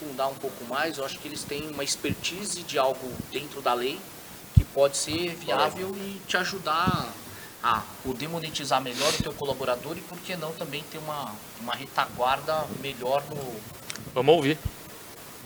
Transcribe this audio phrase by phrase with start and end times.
[0.00, 3.74] aprofundar um pouco mais, eu acho que eles têm uma expertise de algo dentro da
[3.74, 4.00] lei
[4.54, 7.12] que pode ser viável e te ajudar
[7.62, 11.74] a poder monetizar melhor o teu colaborador e por que não também ter uma, uma
[11.74, 13.60] retaguarda melhor no
[14.14, 14.58] Vamos ouvir.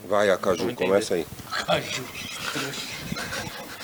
[0.09, 0.91] Vai, Acaju, Vamos entender.
[0.91, 1.27] começa aí.
[1.67, 2.05] Caju.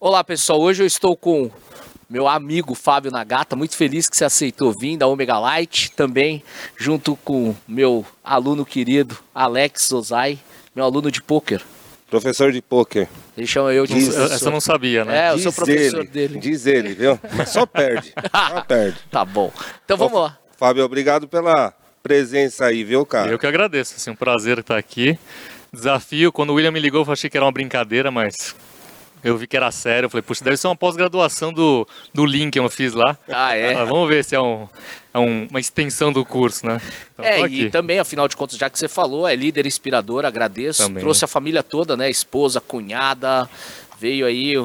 [0.00, 1.50] Olá pessoal, hoje eu estou com
[2.10, 6.42] meu amigo Fábio Nagata, muito feliz que você aceitou vir da Omega Light, também
[6.76, 10.38] junto com meu aluno querido Alex Ozai,
[10.74, 11.62] meu aluno de pôquer.
[12.10, 13.08] Professor de pôquer.
[13.38, 14.34] Ele chama eu de Diz- professor.
[14.34, 15.28] Essa eu não sabia, né?
[15.28, 16.38] É, eu sou Diz professor ele, dele.
[16.40, 17.16] Diz ele, viu?
[17.36, 18.12] Mas só perde.
[18.52, 18.98] Só perde.
[19.08, 19.52] Tá bom.
[19.84, 20.36] Então vamos Ô, lá.
[20.58, 23.30] Fábio, obrigado pela presença aí, viu, cara?
[23.30, 25.16] Eu que agradeço, assim, um prazer estar aqui.
[25.72, 28.56] Desafio, quando o William me ligou, eu achei que era uma brincadeira, mas
[29.22, 30.06] eu vi que era sério.
[30.06, 33.16] Eu falei, puxa, deve ser uma pós-graduação do, do Link que eu fiz lá.
[33.28, 33.74] Ah, é?
[33.74, 34.68] Mas vamos ver se é, um,
[35.14, 36.80] é um- uma extensão do curso, né?
[37.14, 40.82] Então, É, e também, afinal de contas, já que você falou, é líder inspirador, agradeço.
[40.86, 41.02] Também.
[41.02, 42.08] Trouxe a família toda, né?
[42.10, 43.48] Esposa, cunhada,
[43.98, 44.56] veio aí.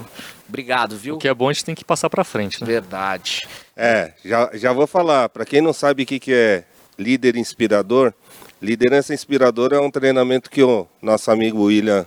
[0.48, 1.16] Obrigado, viu?
[1.16, 2.68] O que é bom a gente tem que passar pra frente, né?
[2.68, 3.48] Verdade.
[3.76, 5.28] É, já, já vou falar.
[5.30, 6.64] Para quem não sabe o que, que é
[6.98, 8.14] líder inspirador,
[8.62, 12.06] liderança inspiradora é um treinamento que o nosso amigo William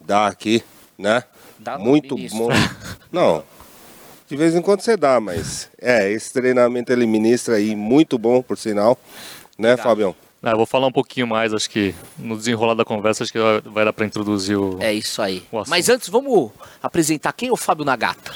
[0.00, 0.62] dá aqui,
[0.96, 1.24] né?
[1.58, 2.48] Dá no Muito bom.
[3.10, 3.42] Não.
[4.28, 8.42] De vez em quando você dá, mas é, esse treinamento ele ministra aí, muito bom,
[8.42, 8.98] por sinal.
[9.58, 9.76] Né.
[9.76, 10.14] Fabião?
[10.42, 13.38] Ah, eu vou falar um pouquinho mais, acho que no desenrolar da conversa, acho que
[13.38, 14.76] vai, dar pra introduzir o.
[14.80, 15.42] É isso aí.
[15.68, 16.50] Mas antes, vamos
[16.82, 18.30] apresentar quem é o Fábio Nagata.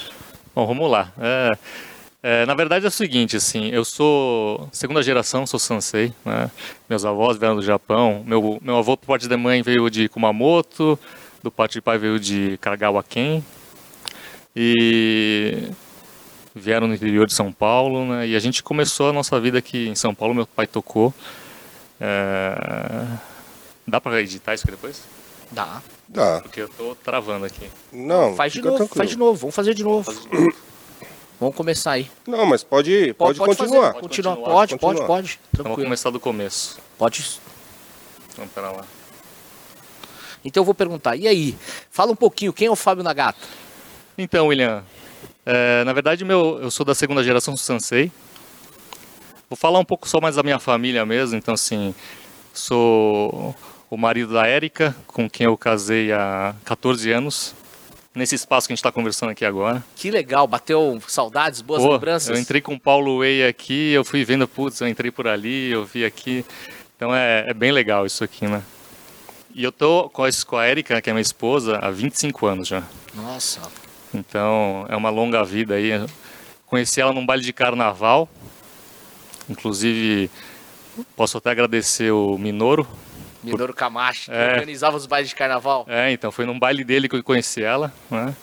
[0.55, 1.12] Bom, vamos lá.
[1.20, 1.58] É,
[2.22, 6.50] é, na verdade é o seguinte, assim, eu sou segunda geração, sou Sansei, né?
[6.89, 8.24] Meus avós vieram do Japão.
[8.27, 10.98] Meu, meu avô, por parte da mãe, veio de Kumamoto,
[11.42, 13.44] do parte de pai veio de Kagawa-ken.
[14.56, 15.69] E
[16.55, 18.27] vieram no interior de São Paulo, né?
[18.27, 21.14] E a gente começou a nossa vida aqui em São Paulo, meu pai tocou.
[22.00, 23.06] É,
[23.86, 25.03] Dá pra editar isso aqui depois?
[25.50, 25.80] Dá.
[26.08, 26.41] Dá.
[26.42, 27.70] Porque eu tô travando aqui.
[27.92, 28.97] Não, Faz de novo, tranquilo.
[28.98, 29.39] faz de novo.
[29.39, 30.12] Vamos fazer de novo.
[31.41, 32.11] Vamos começar aí.
[32.27, 33.92] Não, mas pode, pode, continuar.
[33.95, 34.01] Fazer.
[34.01, 34.35] Continua.
[34.35, 34.36] continuar.
[34.36, 35.07] Pode, pode, Continuar.
[35.07, 35.41] pode.
[35.52, 35.86] Então vamos Tranquilo.
[35.86, 36.79] começar do começo.
[36.98, 37.41] Pode.
[38.36, 38.85] Vamos para lá.
[40.44, 41.16] Então eu vou perguntar.
[41.16, 41.56] E aí?
[41.90, 42.52] Fala um pouquinho.
[42.52, 43.38] Quem é o Fábio Nagata?
[44.16, 44.82] Então, William,
[45.46, 48.10] é, na verdade meu, eu sou da segunda geração do Sansei.
[49.48, 51.36] Vou falar um pouco só mais da minha família mesmo.
[51.36, 51.94] Então, assim,
[52.52, 53.54] sou
[53.88, 57.55] o marido da Érica, com quem eu casei há 14 anos.
[58.14, 59.82] Nesse espaço que a gente está conversando aqui agora.
[59.94, 60.46] Que legal.
[60.46, 62.28] Bateu saudades, boas Pô, lembranças?
[62.28, 65.70] eu entrei com o Paulo Way aqui, eu fui vendo, putz, eu entrei por ali,
[65.70, 66.44] eu vi aqui.
[66.96, 68.62] Então é, é bem legal isso aqui, né?
[69.55, 72.69] E eu tô com a, com a Érica, que é minha esposa, há 25 anos
[72.69, 72.83] já.
[73.14, 73.61] Nossa.
[74.14, 75.91] Então, é uma longa vida aí.
[76.67, 78.29] Conheci ela num baile de carnaval.
[79.48, 80.31] Inclusive,
[81.17, 82.86] posso até agradecer o Minoro.
[83.42, 84.55] Minoru Camacho, que É.
[84.55, 85.86] organizava os bailes de carnaval.
[85.89, 88.35] É, então, foi num baile dele que eu conheci ela, né?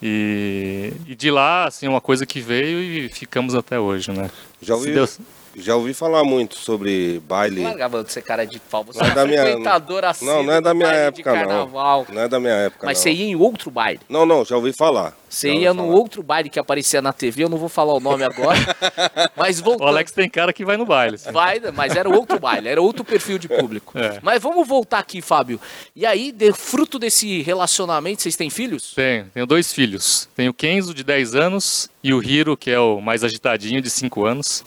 [0.00, 4.30] E, e de lá, assim, uma coisa que veio e ficamos até hoje, né?
[4.60, 5.18] Já Se ouvi, Deus-
[5.56, 7.62] já ouvi falar muito sobre baile.
[7.62, 8.84] Largava de ser cara de pau.
[8.84, 12.06] Você Não é é da minha- frequentador assíduo Não, não é da minha época, carnaval.
[12.08, 12.14] não.
[12.14, 13.02] Não é da minha época, Mas não.
[13.02, 14.00] você ia em outro baile.
[14.08, 15.16] Não, não, já ouvi falar.
[15.28, 18.24] Você ia num outro baile que aparecia na TV, eu não vou falar o nome
[18.24, 18.58] agora.
[19.36, 19.88] mas O voltando.
[19.88, 21.16] Alex tem cara que vai no baile.
[21.16, 21.30] assim.
[21.30, 23.98] Vai, mas era outro baile, era outro perfil de público.
[23.98, 24.18] É.
[24.22, 25.60] Mas vamos voltar aqui, Fábio.
[25.94, 28.92] E aí, de, fruto desse relacionamento, vocês têm filhos?
[28.94, 30.28] Tenho, tenho dois filhos.
[30.34, 33.90] Tenho o Kenzo, de 10 anos, e o Hiro, que é o mais agitadinho, de
[33.90, 34.64] 5 anos.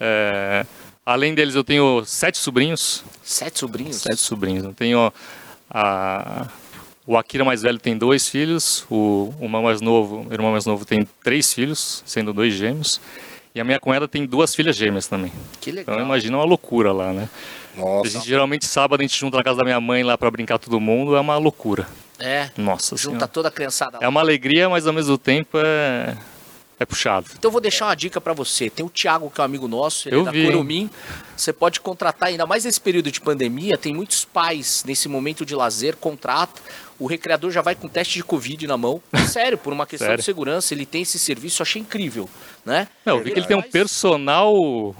[0.00, 0.64] É,
[1.04, 3.04] além deles, eu tenho sete sobrinhos.
[3.22, 3.96] Sete sobrinhos?
[3.96, 4.64] Sete sobrinhos.
[4.64, 5.12] Eu tenho
[5.70, 6.48] a,
[7.06, 10.64] o Akira mais velho tem dois filhos, o, o irmão mais novo, o irmão mais
[10.66, 13.00] novo tem três filhos, sendo dois gêmeos.
[13.54, 15.32] E a minha cunhada tem duas filhas gêmeas também.
[15.60, 15.96] Que legal.
[15.96, 17.28] Então imagina uma loucura lá, né?
[17.76, 20.30] A Nossa, gente, geralmente sábado a gente junta na casa da minha mãe lá pra
[20.30, 21.86] brincar todo mundo, é uma loucura.
[22.18, 23.28] É, Nossa junta senhora.
[23.28, 24.04] toda a criançada lá.
[24.04, 26.16] É uma alegria, mas ao mesmo tempo é,
[26.80, 27.26] é puxado.
[27.38, 28.70] Então eu vou deixar uma dica pra você.
[28.70, 30.46] Tem o Thiago, que é um amigo nosso, ele Eu é da vi?
[30.46, 30.88] Curumim.
[31.36, 35.54] Você pode contratar, ainda mais nesse período de pandemia, tem muitos pais nesse momento de
[35.54, 36.60] lazer, contrata.
[36.98, 39.02] O recreador já vai com teste de Covid na mão.
[39.28, 42.28] Sério, por uma questão de segurança, ele tem esse serviço, eu achei incrível,
[42.64, 42.88] né?
[43.04, 44.96] Não, eu vi que ele tem um personal.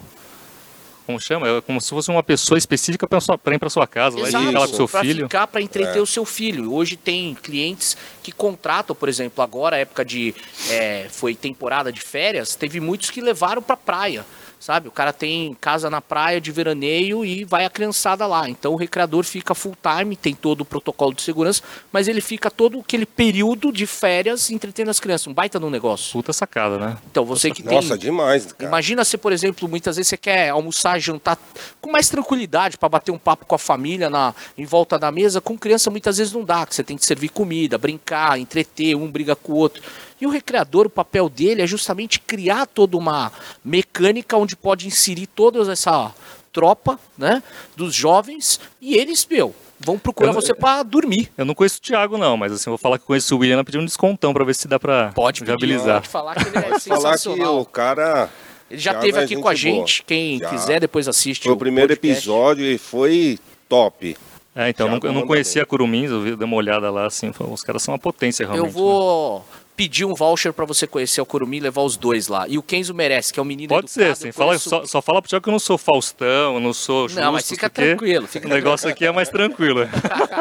[1.11, 1.49] Como chama?
[1.49, 4.67] É como se fosse uma pessoa específica pra ir pra sua casa, lá e lá
[4.69, 5.25] com seu pra filho.
[5.27, 6.01] ficar para entreter É.
[6.01, 6.73] o seu filho.
[6.73, 10.35] Hoje tem clientes que contratam, por exemplo, agora época de
[10.69, 14.25] é, foi temporada de férias, teve muitos que levaram para praia.
[14.61, 14.87] Sabe?
[14.87, 18.49] O cara tem casa na praia de veraneio e vai a criançada lá.
[18.49, 22.51] Então o recreador fica full time, tem todo o protocolo de segurança, mas ele fica
[22.51, 25.27] todo aquele período de férias entretendo as crianças.
[25.27, 26.13] Um baita no negócio.
[26.13, 26.99] Puta sacada, né?
[27.11, 27.99] Então você que Nossa, tem.
[27.99, 28.69] demais, cara.
[28.69, 31.39] Imagina se, por exemplo, muitas vezes você quer almoçar, jantar
[31.81, 35.41] com mais tranquilidade para bater um papo com a família na, em volta da mesa.
[35.41, 39.11] Com criança, muitas vezes não dá, que você tem que servir comida, brincar, entreter, um
[39.11, 39.83] briga com o outro.
[40.21, 43.33] E o recreador, o papel dele é justamente criar toda uma
[43.65, 46.13] mecânica onde pode inserir toda essa
[46.53, 47.43] tropa, né,
[47.77, 51.31] dos jovens e eles, meu, vão procurar não- você para dormir.
[51.39, 53.55] Eu não conheço o Thiago, não, mas assim, eu vou falar que conheço o William
[53.55, 56.01] ela pediu um descontão pra ver se dá pra Pode pedir, viabilizar.
[56.01, 58.29] pode falar que ele é Falar que o cara
[58.69, 59.55] Ele já Thiago esteve aqui com a boa.
[59.55, 60.49] gente, quem Já.
[60.51, 62.19] quiser depois assiste foi o primeiro podcast.
[62.19, 63.39] episódio e foi
[63.69, 64.17] top.
[64.57, 66.91] É, então, eu não, Thiago eu não manda conhecia Curumins, eu vi- dei uma olhada
[66.91, 68.67] lá, assim, os caras são uma potência realmente.
[68.67, 69.47] Eu vou
[69.81, 72.47] pedir um voucher pra você conhecer o Curumi e levar os dois lá.
[72.47, 74.69] E o Kenzo merece, que é um menino Pode ser, educado, assim, eu fala, conheço-
[74.69, 77.49] só, só fala pro que eu não sou Faustão, eu não sou justo, Não, mas
[77.49, 79.89] fica tranquilo, fica o negócio aqui é mais tranquilo.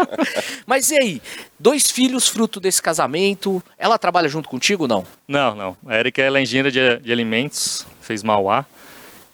[0.68, 1.22] Mas e aí?
[1.58, 3.64] Dois filhos fruto desse casamento.
[3.78, 5.06] Ela trabalha junto contigo não?
[5.26, 5.78] não, não.
[5.88, 8.66] A Erika ela é engenheira de, de alimentos, fez Mauá,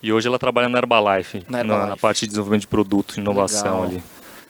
[0.03, 1.89] e hoje ela trabalha na Herbalife, Na na, Herbalife.
[1.89, 3.83] na parte de desenvolvimento de produto, inovação Legal.
[3.85, 4.03] ali.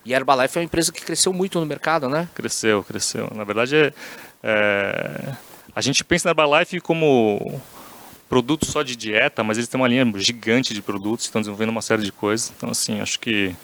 [0.03, 2.27] E a Herbalife é uma empresa que cresceu muito no mercado, né?
[2.35, 3.27] Cresceu, cresceu.
[3.33, 3.93] Na verdade, é,
[4.49, 5.33] é,
[5.75, 7.59] a gente pensa na Herbalife como
[8.29, 11.81] produto só de dieta, mas eles têm uma linha gigante de produtos, estão desenvolvendo uma
[11.81, 12.53] série de coisas.
[12.55, 13.55] Então, assim, acho que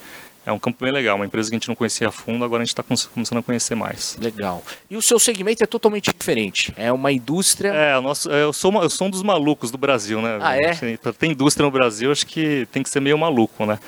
[0.46, 1.16] é um campo bem legal.
[1.18, 3.44] Uma empresa que a gente não conhecia a fundo, agora a gente está começando a
[3.44, 4.18] conhecer mais.
[4.20, 4.64] Legal.
[4.90, 6.74] E o seu segmento é totalmente diferente.
[6.76, 7.70] É uma indústria.
[7.70, 10.38] É, o nosso, é, eu, sou, uma- eu sou um dos malucos do Brasil, né?
[10.42, 10.70] Ah, é?
[10.72, 13.80] Assim, Pra ter indústria no Brasil, acho que tem que ser meio maluco, né?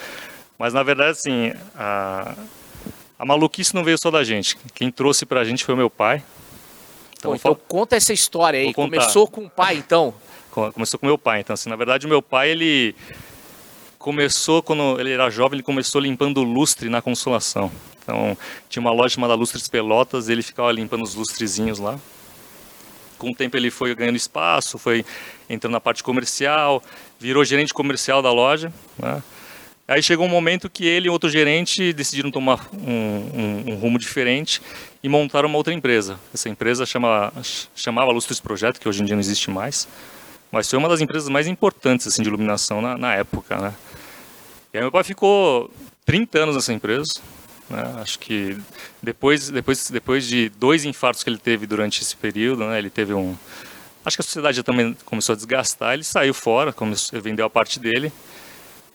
[0.60, 2.36] Mas, na verdade, assim, a,
[3.18, 4.56] a maluquice não veio só da gente.
[4.76, 6.24] Quem trouxe pra gente foi o meu pai.
[7.24, 8.68] Pô, eu então conta essa história aí.
[8.74, 10.14] Começou com o pai, então.
[10.52, 11.40] Co- Começou com meu pai.
[11.40, 12.96] Então, assim, na verdade, o meu pai, ele
[13.98, 17.72] começou, quando ele era jovem, ele começou limpando lustre na Consolação.
[18.04, 18.38] Então,
[18.70, 21.98] tinha uma loja chamada Lustres Pelotas, ele ficava limpando os lustrezinhos lá.
[23.18, 25.06] Com o tempo ele foi ganhando espaço, foi
[25.50, 26.84] entrando na parte comercial,
[27.18, 29.24] virou gerente comercial da loja, né?
[29.88, 33.98] Aí chegou um momento que ele e outro gerente decidiram tomar um, um- um rumo
[33.98, 34.62] diferente
[35.04, 36.18] e montaram uma outra empresa.
[36.34, 37.32] Essa empresa chama,
[37.76, 39.88] chamava Lustres Projeto, que hoje em dia não existe mais,
[40.50, 43.58] mas foi uma das empresas mais importantes assim, de iluminação na, na época.
[43.58, 43.74] Né?
[44.74, 45.70] E aí meu pai ficou
[46.06, 47.20] 30 anos nessa empresa.
[47.70, 47.96] né?
[48.02, 48.58] Acho que
[49.02, 52.80] depois, depois, depois de dois infartos que ele teve durante esse período, né?
[52.80, 53.36] ele teve um...
[54.06, 57.80] Acho que a sociedade também começou a desgastar, ele saiu fora, começou, vendeu a parte
[57.80, 58.12] dele.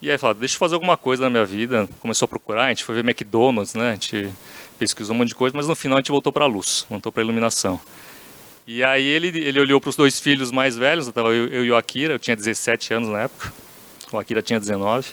[0.00, 1.88] E aí falou, deixa eu fazer alguma coisa na minha vida.
[1.98, 3.90] Começou a procurar, a gente foi ver McDonald's, né?
[3.90, 4.30] A gente
[4.78, 7.10] pesquisou um monte de coisa, mas no final a gente voltou para a luz, voltou
[7.10, 7.80] para a iluminação.
[8.66, 11.76] E aí ele, ele olhou para os dois filhos mais velhos, eu, eu e o
[11.76, 13.52] Akira, eu tinha 17 anos na época,
[14.12, 15.08] o Akira tinha 19.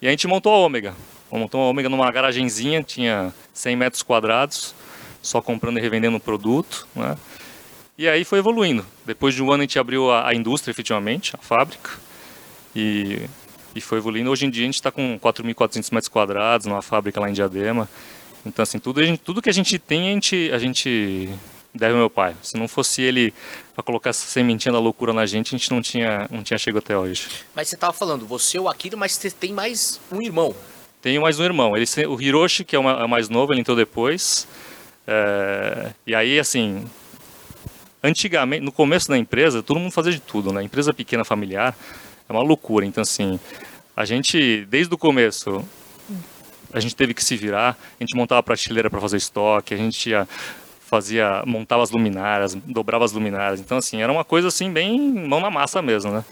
[0.00, 0.94] E a gente montou a Ômega.
[1.30, 4.74] Montou a Ômega numa garagenzinha, tinha 100 metros quadrados,
[5.22, 7.16] só comprando e revendendo produto, né?
[7.96, 8.84] E aí foi evoluindo.
[9.06, 11.90] Depois de um ano a gente abriu a, a indústria efetivamente, a fábrica.
[12.74, 13.22] E,
[13.74, 14.30] e foi evoluindo.
[14.30, 17.88] Hoje em dia a gente está com 4.400 metros quadrados numa fábrica lá em Diadema.
[18.44, 21.28] Então, assim, tudo, gente- tudo que a gente tem, a gente, a gente
[21.74, 22.34] deve ao meu pai.
[22.42, 23.32] Se não fosse ele
[23.74, 26.78] para colocar essa sementinha da loucura na gente, a gente não tinha, não tinha chegado
[26.82, 27.28] até hoje.
[27.54, 30.54] Mas você tava falando, você, o Akira, mas você tem mais um irmão.
[31.00, 31.76] Tenho mais um irmão.
[31.76, 34.46] Ele, o Hiroshi, que é é o mais novo, ele entrou depois.
[35.06, 36.84] É, e aí, assim,
[38.02, 40.62] antigamente, no começo da empresa, todo mundo fazia de tudo, né?
[40.62, 41.76] Empresa pequena, familiar,
[42.28, 42.84] é uma loucura.
[42.84, 43.38] Então, assim,
[43.96, 45.64] a gente, desde o começo,
[46.72, 50.10] a gente teve que se virar, a gente montava prateleira para fazer estoque, a gente
[50.10, 50.28] ia,
[50.80, 53.60] fazia, montava as luminárias, dobrava as luminárias.
[53.60, 56.24] Então, assim, era uma coisa, assim, bem mão na massa mesmo, né?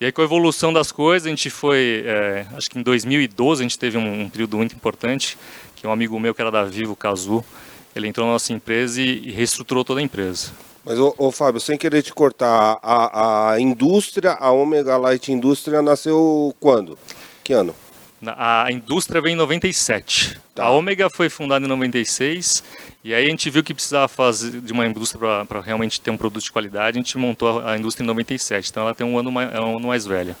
[0.00, 3.62] E aí com a evolução das coisas, a gente foi, é, acho que em 2012
[3.62, 5.38] a gente teve um, um período muito importante,
[5.74, 7.42] que um amigo meu que era da Vivo, o Cazu,
[7.94, 10.50] ele entrou na nossa empresa e, e reestruturou toda a empresa.
[10.84, 16.54] Mas, ô, Fábio, sem querer te cortar, a, a indústria, a Omega Light Indústria nasceu
[16.60, 16.96] quando?
[17.42, 17.74] Que ano?
[18.36, 20.40] A indústria veio em 97.
[20.54, 20.64] Tá.
[20.64, 22.62] A Ômega foi fundada em 96.
[23.04, 26.16] E aí a gente viu que precisava fazer de uma indústria para realmente ter um
[26.16, 26.98] produto de qualidade.
[26.98, 28.70] A gente montou a, indústria em 97.
[28.70, 30.36] Então ela tem um ano mais, é um ano mais velha.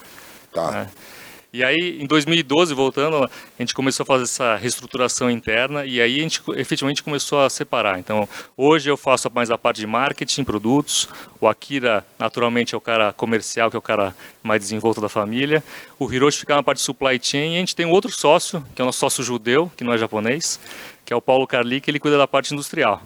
[0.52, 0.88] Tá.
[0.88, 1.15] É.
[1.56, 6.18] E aí, em 2012, voltando, a gente começou a fazer essa reestruturação interna e aí
[6.18, 7.98] a gente efetivamente começou a separar.
[7.98, 11.08] Então, hoje eu faço mais a parte de marketing, produtos.
[11.40, 15.64] O Akira, naturalmente, é o cara comercial, que é o cara mais desenvolto da família.
[15.98, 18.62] O Hiroshi fica na parte de supply chain e a gente tem um outro sócio,
[18.74, 20.60] que é o nosso sócio judeu, que não é japonês,
[21.06, 23.02] que é o Paulo Carli, que ele cuida da parte industrial.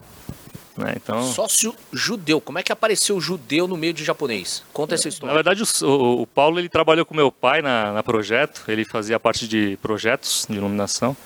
[0.81, 0.95] Né?
[0.97, 2.41] Então, Sócio judeu.
[2.41, 4.63] Como é que apareceu o judeu no meio de japonês?
[4.73, 5.35] Conta essa na história.
[5.35, 8.63] verdade, o, o- Paulo ele trabalhou com meu pai na, na projeto.
[8.69, 11.17] Ele fazia parte de projetos de iluminação.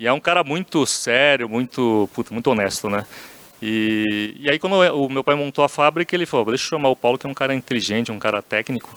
[0.00, 3.04] E é um cara muito sério, muito, puta, muito honesto, né?
[3.60, 6.88] E, e aí quando o meu pai montou a fábrica, ele falou, deixa eu chamar
[6.90, 8.96] o Paulo, que é um cara inteligente, um cara técnico.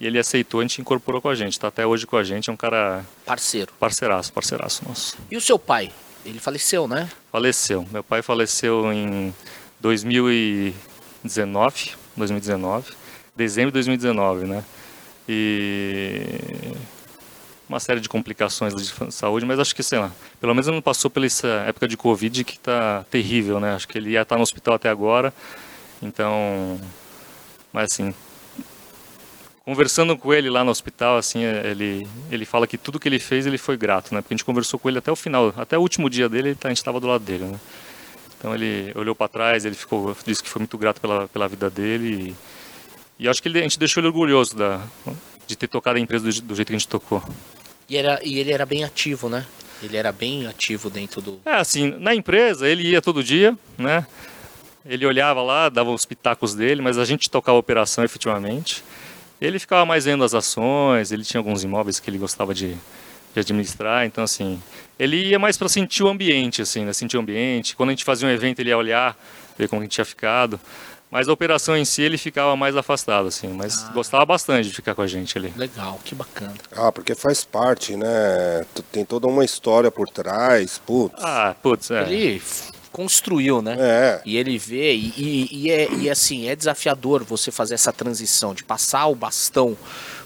[0.00, 1.52] E ele aceitou, a gente incorporou com a gente.
[1.52, 3.72] Está até hoje com a gente, é um cara Parceiro.
[3.78, 5.16] parceiraço, parceiraço nosso.
[5.30, 5.92] E o seu pai?
[6.24, 7.10] Ele faleceu, né?
[7.32, 7.84] Faleceu.
[7.90, 9.34] Meu pai faleceu em
[9.80, 12.92] 2019, 2019,
[13.34, 14.64] dezembro de 2019, né?
[15.28, 16.22] E
[17.68, 20.10] uma série de complicações de saúde, mas acho que, sei lá,
[20.40, 23.74] pelo menos não passou pela essa época de Covid que tá terrível, né?
[23.74, 25.32] Acho que ele ia estar no hospital até agora,
[26.02, 26.80] então...
[27.72, 28.12] Mas assim,
[29.70, 33.46] conversando com ele lá no hospital, assim, ele, ele fala que tudo que ele fez,
[33.46, 34.20] ele foi grato, né?
[34.20, 36.68] Porque a gente conversou com ele até o final, até o último dia dele, a
[36.68, 37.60] gente estava do lado dele, né?
[38.36, 41.70] Então ele olhou para trás, ele ficou, disse que foi muito grato pela, pela vida
[41.70, 42.34] dele
[43.18, 44.80] e, e acho que ele, a gente deixou ele orgulhoso da,
[45.46, 47.22] de ter tocado a empresa do, do jeito que a gente tocou.
[47.88, 49.46] E, era, e ele era bem ativo, né?
[49.80, 51.40] Ele era bem ativo dentro do.
[51.46, 54.04] É, assim, na empresa ele ia todo dia, né?
[54.84, 58.82] Ele olhava lá, dava os pitacos dele, mas a gente tocava a operação efetivamente.
[59.40, 62.76] Ele ficava mais vendo as ações, ele tinha alguns imóveis que ele gostava de,
[63.32, 64.62] de administrar, então assim,
[64.98, 66.92] ele ia mais para sentir o ambiente, assim, né?
[66.92, 67.74] sentir o ambiente.
[67.74, 69.16] Quando a gente fazia um evento, ele ia olhar,
[69.56, 70.60] ver como a gente tinha ficado.
[71.10, 74.94] Mas a operação em si ele ficava mais afastado, assim, mas gostava bastante de ficar
[74.94, 75.52] com a gente ali.
[75.56, 76.54] Legal, que bacana.
[76.70, 78.64] Ah, porque faz parte, né?
[78.92, 81.16] Tem toda uma história por trás, putz.
[81.18, 82.02] Ah, putz, é.
[82.02, 82.40] Ele
[82.92, 83.76] construiu, né?
[83.78, 84.22] É.
[84.24, 88.54] E ele vê, e, e, e é, e assim, é desafiador você fazer essa transição,
[88.54, 89.76] de passar o bastão,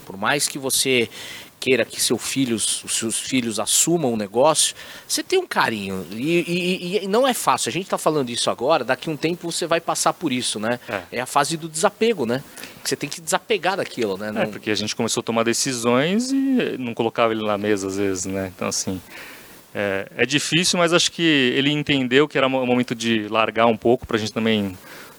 [0.06, 1.08] por mais que você
[1.60, 4.74] queira que seu filhos, os seus filhos assumam o negócio,
[5.08, 6.06] você tem um carinho.
[6.12, 6.44] E,
[7.00, 7.70] e- e não é fácil.
[7.70, 10.60] A gente está falando isso agora, daqui a um tempo você vai passar por isso,
[10.60, 10.78] né?
[10.86, 11.02] É.
[11.12, 12.44] É, a fase do desapego, né?
[12.82, 14.28] Que você tem que desapegar daquilo, né?
[14.28, 17.86] É, Não- porque a gente começou a tomar decisões e não colocava ele na mesa
[17.88, 18.52] às vezes, né?
[18.54, 19.00] Então, assim,
[19.74, 21.22] é, é difícil, mas acho que
[21.56, 24.76] ele entendeu que era o momento de largar um pouco para a gente também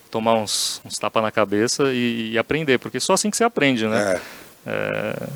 [0.10, 3.86] tomar uns, uns tapas na cabeça e, e aprender, porque só assim que você aprende,
[3.88, 4.22] né?
[4.66, 5.28] É.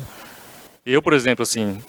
[0.86, 1.80] Eu, por exemplo, assim,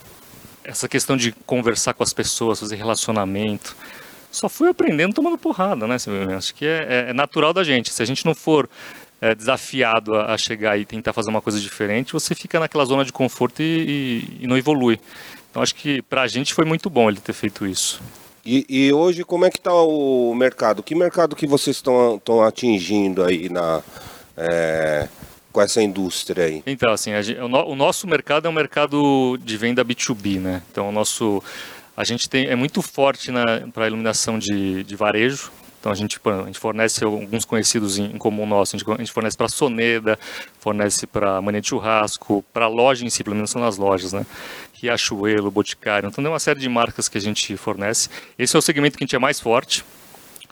[0.64, 3.76] essa questão de conversar com as pessoas, fazer relacionamento,
[4.30, 5.96] só fui aprendendo tomando porrada, né?
[6.38, 7.92] Acho que é, é- é natural da gente.
[7.92, 8.70] Se a gente não for
[9.22, 13.06] é, desafiado a, a chegar e tentar fazer uma coisa diferente, você fica naquela zona
[13.06, 13.64] de conforto e,
[14.40, 15.00] e- e não evolui.
[15.52, 18.02] Então acho que pra gente foi muito bom ele ter feito isso.
[18.44, 20.82] E, e hoje como é que tá o mercado?
[20.82, 23.84] Que mercado que vocês estão atingindo aí na
[24.36, 25.08] é,
[25.52, 26.64] com essa indústria aí?
[26.66, 30.64] Então, assim, a o, no- o nosso mercado é um mercado de venda B2B, né?
[30.72, 31.44] Então, o nosso,
[31.96, 33.30] a gente tem, é muito forte
[33.74, 35.52] para a iluminação de, de varejo.
[35.82, 38.76] Então, a gente, a gente fornece alguns conhecidos em, em comum nosso.
[38.76, 40.18] A gente, a gente fornece para Soneda,
[40.60, 44.24] fornece para Mania de Churrasco, para loja em si, iluminação nas lojas, né?
[44.74, 46.08] Riachuelo, Boticário.
[46.08, 48.10] Então, tem uma série de marcas que a gente fornece.
[48.38, 49.84] Esse é o segmento que a gente é mais forte.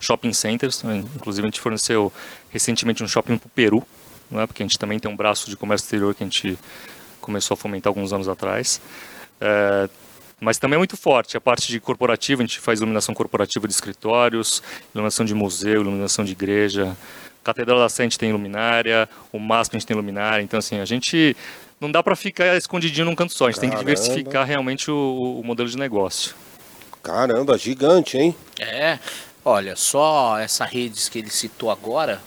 [0.00, 1.04] Shopping centers, né?
[1.14, 2.12] inclusive a gente forneceu
[2.48, 3.86] recentemente um shopping para o Peru,
[4.30, 4.46] né?
[4.46, 6.58] porque a gente também tem um braço de comércio exterior que a gente
[7.20, 8.80] começou a fomentar alguns anos atrás.
[9.40, 9.88] É,
[10.40, 13.74] mas também é muito forte a parte de corporativa, a gente faz iluminação corporativa de
[13.74, 14.62] escritórios,
[14.94, 16.96] iluminação de museu, iluminação de igreja.
[17.44, 20.78] Catedral da Sé a gente tem luminária, o MASP a gente tem luminária, então assim,
[20.78, 21.36] a gente
[21.80, 23.94] não dá para ficar escondidinho num canto só, a gente tem que Caramba.
[23.94, 26.34] diversificar realmente o, o modelo de negócio.
[27.02, 28.34] Caramba, gigante, hein?
[28.58, 28.98] É,
[29.42, 32.20] olha, só essa redes que ele citou agora,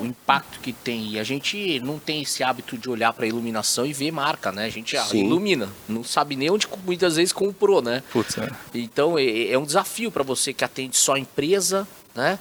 [0.00, 1.12] o impacto que tem.
[1.12, 4.64] E a gente não tem esse hábito de olhar para iluminação e ver marca, né?
[4.64, 5.24] A gente ah, Sim.
[5.26, 8.02] ilumina, não sabe nem onde muitas vezes comprou, né?
[8.12, 8.48] Putz, é.
[8.74, 12.38] Então é, é um desafio para você que atende só empresa, né?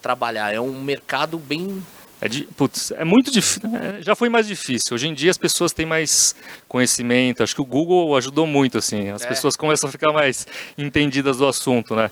[0.00, 0.52] Trabalhar.
[0.52, 1.82] É um mercado bem.
[2.22, 3.62] É, de, putz, é muito difícil.
[4.00, 4.94] Já foi mais difícil.
[4.94, 6.34] Hoje em dia as pessoas têm mais
[6.68, 7.42] conhecimento.
[7.42, 9.08] Acho que o Google ajudou muito, assim.
[9.08, 9.26] As É.
[9.26, 12.10] pessoas começam a ficar mais entendidas do assunto, né?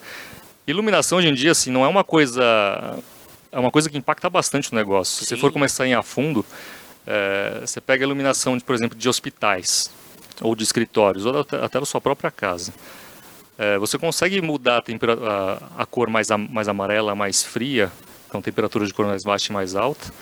[0.66, 2.98] Iluminação hoje em dia, assim, não é uma coisa.
[3.50, 5.18] É uma coisa que impacta bastante o negócio.
[5.18, 5.40] Se você Sim.
[5.40, 6.44] for começar em a fundo,
[7.06, 9.90] é, você pega a iluminação, de, por exemplo, de hospitais
[10.40, 12.72] ou de escritórios, ou até, até da sua própria casa.
[13.56, 14.82] É, você consegue mudar a,
[15.78, 17.90] a- a cor mais, am- mais amarela, mais fria,
[18.28, 20.12] então temperatura de cor mais baixa e mais alta.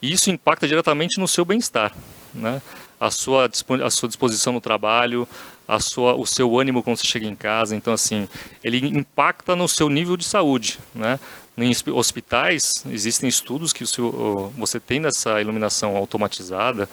[0.00, 1.92] E isso impacta diretamente no seu bem-estar,
[2.34, 2.62] né?
[2.98, 3.50] A sua,
[3.84, 5.26] a sua disposição no trabalho,
[5.66, 7.74] a sua, o seu ânimo quando você chega em casa.
[7.74, 8.28] Então, assim,
[8.62, 11.18] ele impacta no seu nível de saúde, né?
[11.60, 13.84] Em hosp- hospitais, existem estudos que
[14.56, 16.88] você tendo essa iluminação automatizada,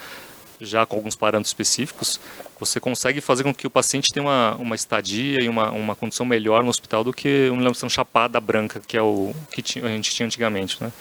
[0.60, 2.20] já com alguns parâmetros específicos,
[2.60, 6.26] você consegue fazer com que o paciente tenha uma, uma estadia e uma, uma condição
[6.26, 10.16] melhor no hospital do que uma iluminação chapada branca, que é o que a gente
[10.16, 10.82] tinha antigamente.
[10.82, 10.92] Né?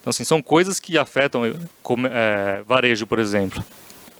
[0.00, 3.64] Então, assim, são coisas que afetam como, é, varejo, por exemplo.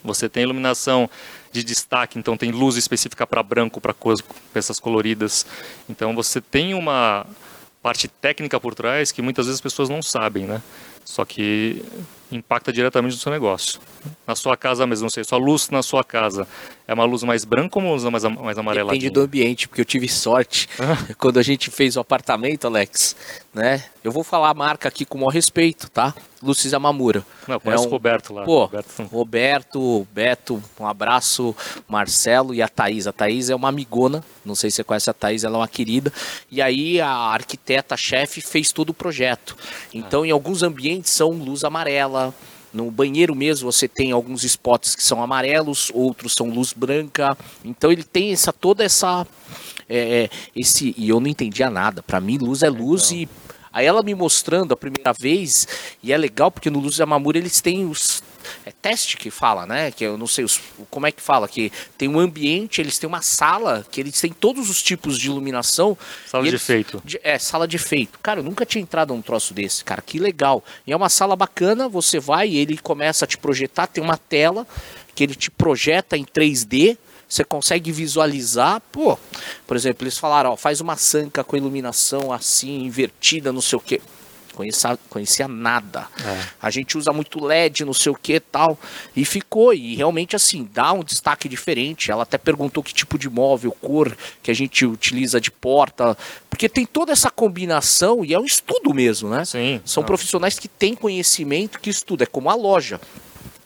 [0.05, 1.11] Você tem iluminação
[1.51, 3.95] de destaque, então tem luz específica para branco, para
[4.53, 5.47] peças coloridas.
[5.89, 7.27] Então você tem uma
[7.85, 10.63] parte técnica por trás que muitas vezes as pessoas não sabem, né?
[11.05, 11.85] Só que
[12.33, 13.81] impacta diretamente no seu negócio.
[14.27, 16.47] Na sua casa mesmo, não sei, sua luz na sua casa
[16.87, 18.93] é uma luz mais branca ou uma luz mais, mais amarela?
[18.93, 20.69] Depende do ambiente, porque eu tive sorte
[21.17, 23.17] quando a gente fez o apartamento, Alex,
[23.53, 23.85] né?
[24.03, 26.15] Eu vou falar a marca aqui com o maior respeito, tá?
[26.43, 27.25] Lucis Amamura.
[27.49, 27.89] Não, conheço é um...
[27.89, 28.45] o Roberto lá.
[28.45, 29.03] Pô, Roberto.
[29.05, 31.57] Roberto, Beto, um abraço,
[31.89, 33.07] Marcelo e a Thaís.
[33.07, 35.69] A Thaís é uma amigona, não sei se você conhece a Thaís, ela é uma
[35.69, 36.13] querida.
[36.51, 39.57] E aí a arquiteta-chefe fez todo o projeto.
[39.95, 40.27] Então, ah.
[40.27, 42.35] em alguns ambientes são luz amarela,
[42.75, 47.39] no banheiro mesmo você tem alguns spots que são amarelos, outros são luz branca.
[47.65, 49.25] Então ele tem essa toda essa
[49.89, 52.03] é, é esse e eu não entendia nada.
[52.03, 53.29] Para mim luz é luz e
[53.73, 55.69] aí ela me mostrando a primeira vez
[56.03, 58.24] e é legal porque no Luz Amamura eles têm os
[58.65, 59.91] é teste que fala, né?
[59.91, 60.61] Que eu não sei os,
[60.91, 64.33] como é que fala, que tem um ambiente, eles têm uma sala, que eles têm
[64.33, 65.97] todos os tipos de iluminação.
[66.27, 67.03] Sala de eles, efeito.
[67.05, 68.19] De, é, sala de efeito.
[68.23, 70.65] Cara, eu nunca tinha entrado num troço desse, cara, que legal.
[70.87, 74.17] E é uma sala bacana, você vai e ele começa a te projetar, tem uma
[74.17, 74.67] tela
[75.15, 76.99] que ele te projeta em 3D,
[77.29, 79.19] você consegue visualizar, pô,
[79.67, 83.81] por exemplo, eles falaram, ó, faz uma sanca com iluminação assim, invertida, não sei o
[83.81, 84.01] quê
[84.55, 86.07] conhecia, conhecia nada.
[86.25, 86.41] É.
[86.63, 88.79] A gente usa muito LED, não sei o que tal.
[89.15, 92.11] E ficou, e realmente assim, dá um destaque diferente.
[92.11, 96.17] Ela até perguntou que tipo de móvel, cor que a gente utiliza de porta.
[96.49, 99.45] Porque tem toda essa combinação e é um estudo mesmo, né?
[99.45, 99.81] Sim.
[99.85, 100.07] São não.
[100.07, 102.25] profissionais que têm conhecimento que estudam.
[102.25, 103.01] É como a loja.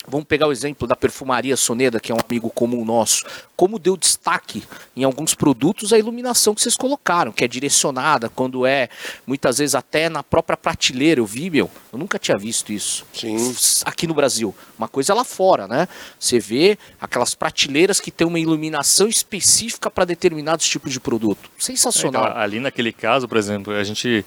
[0.09, 3.25] Vamos pegar o exemplo da perfumaria Soneda, que é um amigo comum nosso.
[3.55, 4.65] Como deu destaque
[4.97, 8.89] em alguns produtos a iluminação que vocês colocaram, que é direcionada, quando é
[9.27, 11.21] muitas vezes até na própria prateleira.
[11.21, 13.05] Eu vi, meu, eu nunca tinha visto isso.
[13.13, 13.37] Sim.
[13.85, 14.55] Aqui no Brasil.
[14.79, 15.87] Uma coisa lá fora, né?
[16.19, 21.51] Você vê aquelas prateleiras que tem uma iluminação específica para determinados tipos de produto.
[21.59, 22.25] Sensacional.
[22.25, 24.25] É, então, ali naquele caso, por exemplo, a gente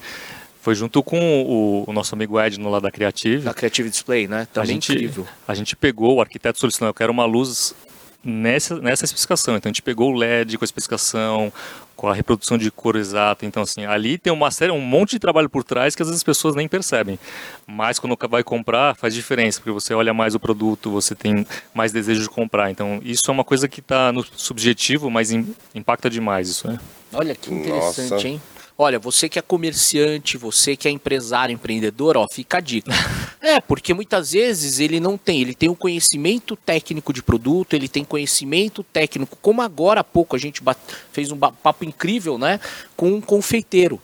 [0.62, 3.42] foi junto com o, o, nosso amigo Edno lá da Creative.
[3.42, 4.46] Da Creative Display, né?
[4.52, 5.26] Também a gente, incrível.
[5.46, 7.74] A gente pegou, o arquiteto solicitou, eu quero uma luz
[8.24, 9.56] nessa, nessa especificação.
[9.56, 11.52] Então a gente pegou o LED com a especificação,
[11.96, 13.44] com a reprodução de cor exata.
[13.44, 16.20] Então, assim, ali tem uma série, um monte de trabalho por trás que às vezes
[16.20, 17.18] as pessoas nem percebem.
[17.66, 21.44] Mas quando vai comprar, faz diferença, porque você olha mais o produto, você tem
[21.74, 22.70] mais desejo de comprar.
[22.70, 25.32] Então, isso é uma coisa que está no subjetivo, mas
[25.74, 26.78] impacta demais isso, né?
[27.12, 28.28] Olha que interessante, Nossa.
[28.28, 28.40] hein?
[28.82, 32.90] Olha, você que é comerciante, você que é empresário, empreendedor, ó, fica a dica.
[33.40, 37.74] é, porque muitas vezes ele não tem, ele tem o um conhecimento técnico de produto,
[37.74, 40.60] ele tem conhecimento técnico, como agora há pouco a gente
[41.12, 42.58] fez um papo incrível, né,
[42.96, 44.00] com um confeiteiro,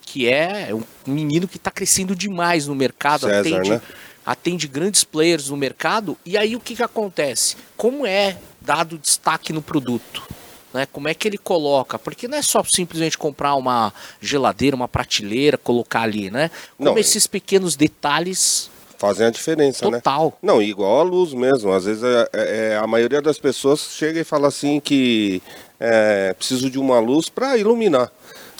[0.00, 3.82] que é um menino que está crescendo demais no mercado, César, atende, né?
[4.26, 7.56] atende grandes players no mercado, e aí o que, que acontece?
[7.76, 10.26] Como é dado destaque no produto?
[10.72, 10.86] Né?
[10.92, 11.98] Como é que ele coloca?
[11.98, 16.50] Porque não é só simplesmente comprar uma geladeira, uma prateleira, colocar ali, né?
[16.76, 19.92] Como não, esses pequenos detalhes fazem a diferença, Total.
[19.92, 19.98] né?
[19.98, 20.38] Total.
[20.42, 21.72] Não, igual a luz mesmo.
[21.72, 25.40] Às vezes é, é, é, a maioria das pessoas chega e fala assim que
[25.78, 28.10] é, preciso de uma luz para iluminar,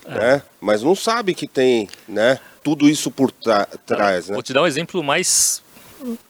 [0.07, 0.15] é.
[0.15, 0.43] né?
[0.61, 2.39] Mas não sabe que tem, né?
[2.63, 4.35] Tudo isso por trás, né?
[4.35, 5.63] Vou te dar um exemplo mais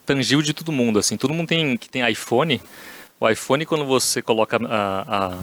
[0.06, 1.16] tangível de todo mundo, assim.
[1.16, 2.60] Todo mundo tem que tem iPhone
[3.20, 5.38] o iPhone, quando você coloca a, a,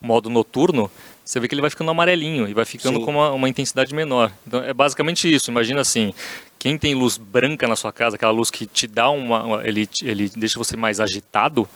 [0.00, 0.90] o modo noturno,
[1.24, 3.04] você vê que ele vai ficando amarelinho e vai ficando Sim.
[3.04, 4.32] com uma, uma, intensidade menor.
[4.44, 5.48] Então é basicamente isso.
[5.48, 6.12] Imagina assim,
[6.58, 9.88] quem tem luz branca na sua casa, aquela luz que te dá uma, uma ele,
[10.02, 11.68] ele deixa você mais agitado,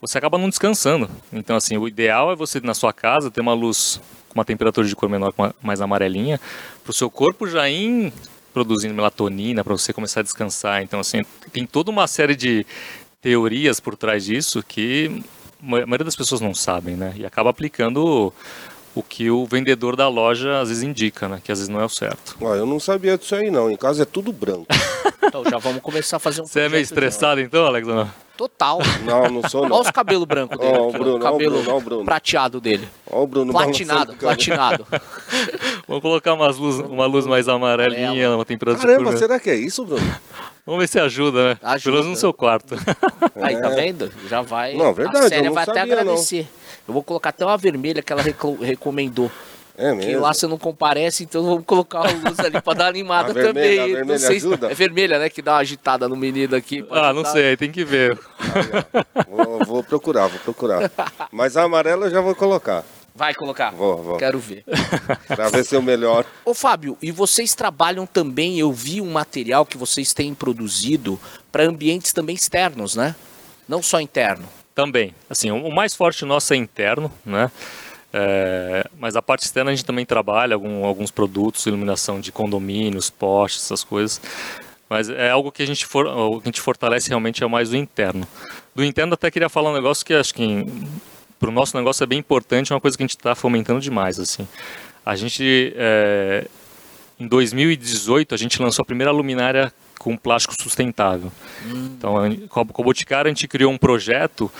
[0.00, 1.10] você acaba não descansando.
[1.32, 4.86] Então assim, o ideal é você na sua casa ter uma luz com uma temperatura
[4.86, 6.40] de cor menor, mais amarelinha,
[6.84, 8.12] para o seu corpo já ir
[8.54, 10.80] produzindo melatonina para você começar a descansar.
[10.80, 12.64] Então assim, tem toda uma série de
[13.26, 15.20] teorias por trás disso que
[15.60, 17.12] a maioria das pessoas não sabem, né?
[17.16, 18.32] E acaba aplicando
[18.94, 21.40] o que o vendedor da loja às vezes indica, né?
[21.42, 22.36] Que às vezes não é o certo.
[22.40, 23.68] Ah, eu não sabia disso aí não.
[23.68, 24.66] Em casa é tudo branco.
[25.24, 27.88] então já vamos começar a fazer um Você é meio estressado então, Alex?
[27.88, 28.08] Não?
[28.36, 28.78] Total.
[29.04, 29.74] Não, não sou não.
[29.74, 30.78] Olha os cabelos brancos dele.
[30.78, 32.88] Oh, aqui, Bruno, o cabelo oh, Bruno, prateado dele.
[33.10, 34.86] Olha o Bruno Platinado, platinado.
[35.88, 38.86] Vamos colocar umas luz, uma luz mais amarelinha, uma temperatura.
[38.86, 40.14] Caramba, será que é isso, Bruno?
[40.66, 41.58] Vamos ver se ajuda, né?
[41.62, 41.82] Ajuda.
[41.84, 42.74] Pelo menos no seu quarto.
[43.40, 43.74] Aí, tá é.
[43.76, 44.10] vendo?
[44.28, 44.74] Já vai.
[44.74, 45.26] Não, verdade.
[45.26, 46.42] A Célia vai sabia, até agradecer.
[46.42, 46.48] Não.
[46.88, 48.22] Eu vou colocar até uma vermelha que ela
[48.60, 49.30] recomendou.
[49.78, 50.22] É Que mesmo?
[50.22, 53.34] lá você não comparece, então vamos colocar a luz ali pra dar uma animada A
[53.34, 53.78] vermelha- também.
[53.78, 54.70] a Não vermelha sei se- ajuda?
[54.72, 55.28] É vermelha, né?
[55.28, 56.82] Que dá uma agitada no menino aqui.
[56.90, 58.18] Ah, não sei, tem que ver.
[59.28, 60.90] Vou, vou procurar, vou procurar.
[61.30, 62.84] Mas a amarela eu já vou colocar.
[63.16, 63.70] Vai colocar.
[63.70, 64.16] Vou, vou.
[64.18, 64.62] Quero ver.
[65.26, 66.24] Pra ver se eu melhor.
[66.44, 71.18] Ô Fábio, e vocês trabalham também, eu vi um material que vocês têm produzido
[71.50, 73.16] para ambientes também externos, né?
[73.68, 74.44] Não só interno.
[74.74, 75.14] Também.
[75.30, 77.50] Assim, o mais forte nosso é interno, né?
[78.12, 83.08] É, mas a parte externa a gente também trabalha algum- alguns produtos, iluminação de condomínios,
[83.10, 84.20] postes, essas coisas.
[84.88, 86.04] Mas é algo que a gente, for,
[86.40, 88.26] que a gente fortalece realmente é mais o interno.
[88.74, 90.64] Do interno até queria falar um negócio que acho que
[91.38, 93.80] para o nosso negócio é bem importante, é uma coisa que a gente está fomentando
[93.80, 94.18] demais.
[94.18, 94.46] assim.
[95.04, 96.46] A gente, é,
[97.18, 101.30] em 2018, a gente lançou a primeira luminária com plástico sustentável.
[101.66, 104.50] Então, a- com a com a Boticário, a gente criou um projeto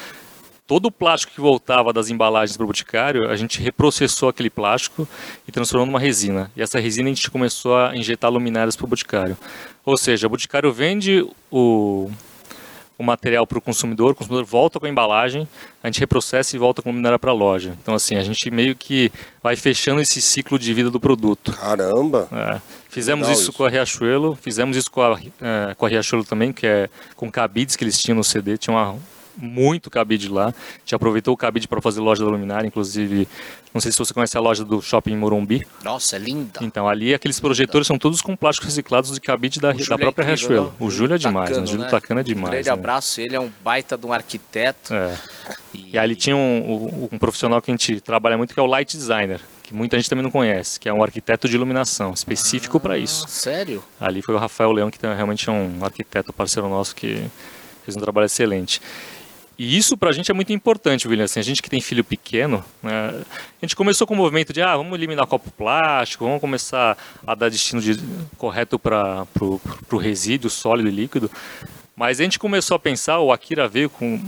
[0.66, 5.06] todo o plástico que voltava das embalagens para o boticário, a gente reprocessou aquele plástico
[5.46, 6.50] e transformou numa resina.
[6.56, 9.38] E essa resina a gente começou a injetar luminárias para o boticário.
[9.84, 12.10] Ou seja, o boticário vende o,
[12.98, 15.46] o material para o consumidor, o consumidor volta com a embalagem,
[15.82, 17.76] a gente reprocessa e volta com a luminária para a loja.
[17.82, 21.52] Então, assim, a gente meio que vai fechando esse ciclo de vida do produto.
[21.52, 22.28] Caramba!
[22.32, 22.60] É.
[22.88, 23.52] Fizemos isso, isso.
[23.52, 27.30] com a Riachuelo, fizemos isso com a, é, com a Riachuelo também, que é com
[27.30, 28.96] cabides que eles tinham no CD, tinha uma,
[29.36, 30.48] muito cabide lá.
[30.48, 33.28] A gente aproveitou o cabide para fazer loja da luminária, inclusive,
[33.74, 35.66] não sei se você conhece a loja do Shopping Morumbi.
[35.84, 36.60] Nossa, é linda.
[36.62, 40.22] Então, ali aqueles projetores são todos com plásticos reciclados de cabide da, da é própria
[40.24, 40.66] incrível, Riachuelo.
[40.66, 40.72] né?
[40.80, 41.56] O Júlio é demais, né?
[41.56, 41.90] O Tacano, Júlio né?
[41.90, 42.50] Tacana é Um demais.
[42.52, 42.72] grande né?
[42.72, 44.94] abraço, ele é um baita de um arquiteto.
[44.94, 45.16] É.
[45.74, 48.66] E ali tinha um, um- um profissional que a gente trabalha muito, que é o
[48.66, 52.80] Light Designer, que muita gente também não conhece, que é um arquiteto de iluminação, específico
[52.80, 53.24] para isso.
[53.26, 53.84] Ah, sério?
[54.00, 57.22] Ali foi o Rafael Leão, que realmente é um arquiteto parceiro nosso que
[57.84, 58.80] fez um trabalho excelente.
[59.58, 61.24] E isso pra gente é muito importante, William.
[61.24, 63.08] Assim, a gente que tem filho pequeno, né,
[63.62, 67.34] a gente começou com o movimento de ah, vamos eliminar copo plástico, vamos começar a
[67.34, 67.98] dar destino de-
[68.36, 71.30] correto para o resíduo sólido e líquido.
[71.96, 74.20] Mas a gente começou a pensar, o Akira veio com,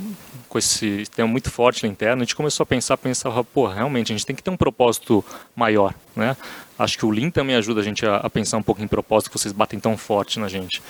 [0.48, 4.10] com esse tema muito forte lá interno, a gente começou a pensar, pensar, pô, realmente
[4.10, 5.22] a gente tem que ter um propósito
[5.54, 6.34] maior, né?
[6.78, 9.30] Acho que o Lean também ajuda a gente a, a pensar um pouco em propósito
[9.30, 10.80] que vocês batem tão forte na gente.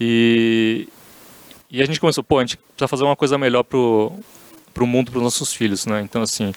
[0.00, 0.88] E,
[1.70, 4.12] e a gente começou, pô, a gente precisa fazer uma coisa melhor pro,
[4.72, 6.00] pro mundo, pros nossos filhos, né?
[6.02, 6.52] Então, assim,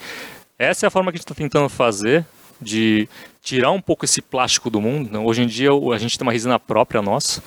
[0.57, 2.25] essa é a forma que a gente está tentando fazer
[2.61, 3.07] de
[3.41, 5.09] tirar um pouco esse plástico do mundo.
[5.11, 5.19] né?
[5.19, 7.41] Hoje em dia a gente tem uma resina própria nossa,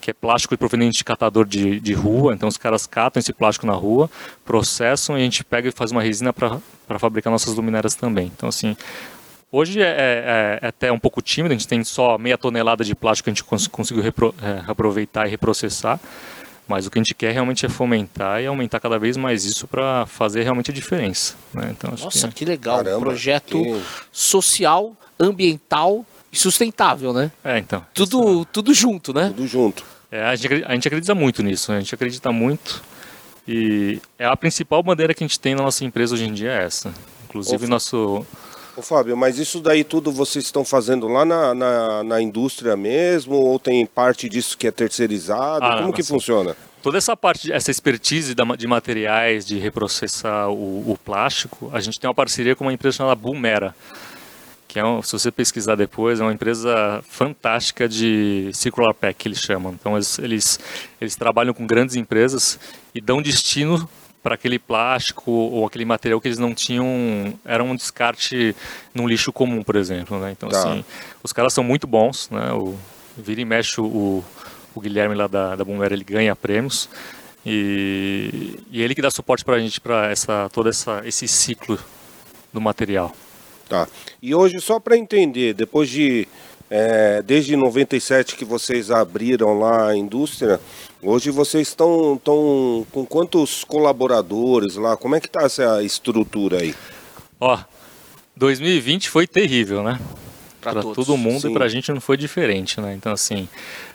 [0.00, 2.34] que é plástico proveniente de catador de, de rua.
[2.34, 4.10] Então os caras catam esse plástico na rua,
[4.44, 6.60] processam e a gente pega e faz uma resina para
[6.98, 8.26] fabricar nossas luminárias também.
[8.36, 8.76] Então assim,
[9.52, 12.94] hoje é, é- é até um pouco tímido, a gente tem só meia tonelada de
[12.96, 16.00] plástico que a gente cons- conseguiu repro, é, reaproveitar e reprocessar.
[16.68, 19.68] Mas o que a gente quer realmente é fomentar e aumentar cada vez mais isso
[19.68, 21.34] para fazer realmente a diferença.
[21.54, 21.68] né?
[21.70, 22.34] Então, acho Nossa, que...
[22.34, 22.78] que legal.
[22.78, 27.30] Caramba, um projeto que- social, ambiental e sustentável, né?
[27.44, 27.86] É, então.
[27.94, 29.28] Tudo, tudo junto, né?
[29.28, 29.84] Tudo junto.
[30.10, 31.78] É, a, gente, a gente acredita muito nisso, né?
[31.78, 32.82] a gente acredita muito.
[33.46, 36.50] E é a principal bandeira que a gente tem na nossa empresa hoje em dia
[36.50, 36.92] é essa.
[37.28, 38.26] Inclusive, Ô, nosso.
[38.76, 43.34] Ô Fábio, mas isso daí tudo vocês estão fazendo lá na, na, na indústria mesmo?
[43.34, 45.64] Ou tem parte disso que é terceirizado?
[45.64, 46.54] Ah, Como não, que assim, funciona?
[46.82, 52.06] Toda essa parte, essa expertise de materiais, de reprocessar o, o plástico, a gente tem
[52.06, 53.74] uma parceria com uma empresa chamada Boomera.
[54.68, 59.26] Que é, um, se você pesquisar depois, é uma empresa fantástica de circular pack, que
[59.26, 59.72] eles chamam.
[59.72, 60.60] Então, eles, eles,
[61.00, 62.60] eles trabalham com grandes empresas
[62.94, 63.88] e dão destino
[64.26, 68.56] para aquele plástico ou aquele material que eles não tinham, era um descarte
[68.92, 70.18] num lixo comum, por exemplo.
[70.18, 70.32] Né?
[70.32, 70.58] Então, Tá.
[70.58, 70.84] assim,
[71.22, 72.52] os caras são muito bons, né?
[72.52, 72.76] O,
[73.16, 74.24] vira e mexe o,
[74.74, 76.88] o Guilherme lá da, da Boomera, ele ganha prêmios.
[77.46, 81.78] E, e ele que dá suporte para a gente para essa, todo essa, esse ciclo
[82.52, 83.14] do material.
[83.68, 83.86] Tá.
[84.20, 86.26] E hoje, só para entender, depois de.
[86.70, 90.60] É, desde 97 que vocês abriram lá a indústria,
[91.02, 94.96] hoje vocês estão com quantos colaboradores lá?
[94.96, 96.74] Como é que tá essa estrutura aí?
[97.40, 97.58] Ó,
[98.36, 99.98] 2020 foi terrível, né?
[100.60, 101.50] Pra Para todo mundo sim.
[101.50, 102.92] e para a gente não foi diferente, né?
[102.92, 103.48] Então, assim,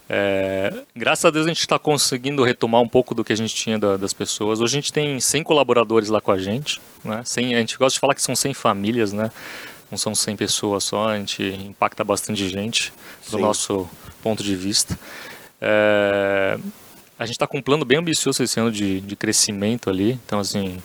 [0.10, 3.54] é, graças a Deus a gente está conseguindo retomar um pouco do que a gente
[3.54, 4.62] tinha da- das pessoas.
[4.62, 7.22] Hoje a gente tem 100 colaboradores lá com a gente, né?
[7.26, 9.30] 100, a gente gosta de falar que são 100 famílias, né?
[9.92, 12.94] Não são 100 pessoas só, a gente impacta bastante gente
[13.30, 13.42] do Sim.
[13.42, 13.90] nosso
[14.24, 14.98] ponto de vista.
[15.60, 16.58] É,
[17.20, 20.40] a gente está com um plano bem ambicioso esse ano de, de crescimento ali, então,
[20.40, 20.82] assim,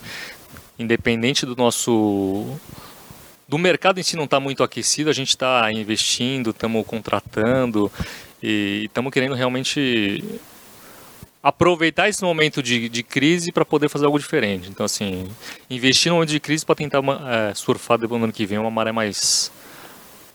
[0.78, 2.58] independente do nosso
[3.48, 7.90] do mercado em si não está muito aquecido, a gente está investindo, estamos contratando
[8.42, 10.22] e estamos querendo realmente
[11.46, 14.68] aproveitar esse momento de, de crise para poder fazer algo diferente.
[14.68, 15.28] Então, assim,
[15.70, 18.68] investir no momento de crise para tentar é, surfar depois no ano que vem uma
[18.68, 19.52] maré mais,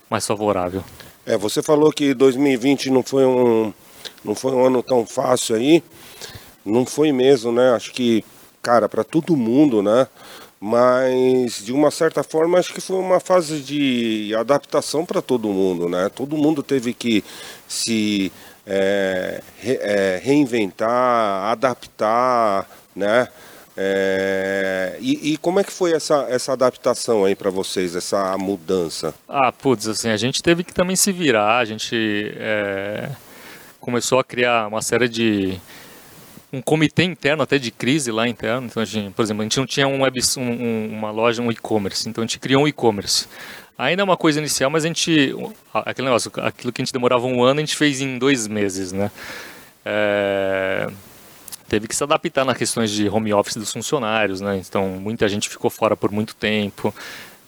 [0.10, 0.82] mais favorável.
[1.26, 3.74] É, você falou que 2020 não foi um,
[4.24, 5.84] não foi um ano tão fácil aí.
[6.64, 7.72] Não foi mesmo, né?
[7.72, 8.24] Acho que,
[8.62, 10.08] cara, para todo mundo, né?
[10.62, 15.90] Mas de uma certa forma acho que foi uma fase de adaptação para todo mundo,
[15.90, 16.08] né?
[16.08, 17.22] Todo mundo teve que
[17.68, 18.32] se
[18.66, 23.28] é, re, é, reinventar, adaptar, né?
[23.76, 29.14] É, e, e, como é que foi essa, essa adaptação aí para vocês, essa mudança?
[29.28, 33.10] Ah, putz, assim, a gente teve que também se virar, a gente é,
[33.80, 35.58] começou a criar uma série de
[36.52, 38.68] um comitê interno até de crise lá interno.
[38.68, 41.52] Então, a gente, por exemplo, a gente não tinha um web, um, uma loja, um
[41.52, 43.28] e-commerce, então a gente criou um e-commerce.
[43.82, 45.34] Ainda é uma coisa inicial, mas a gente,
[45.74, 48.92] aquele negócio, aquilo que a gente demorava um ano, a gente fez em dois meses,
[48.92, 49.10] né?
[49.84, 50.88] É,
[51.68, 54.58] teve que se adaptar nas questões de home office dos funcionários, né?
[54.58, 56.94] Então muita gente ficou fora por muito tempo.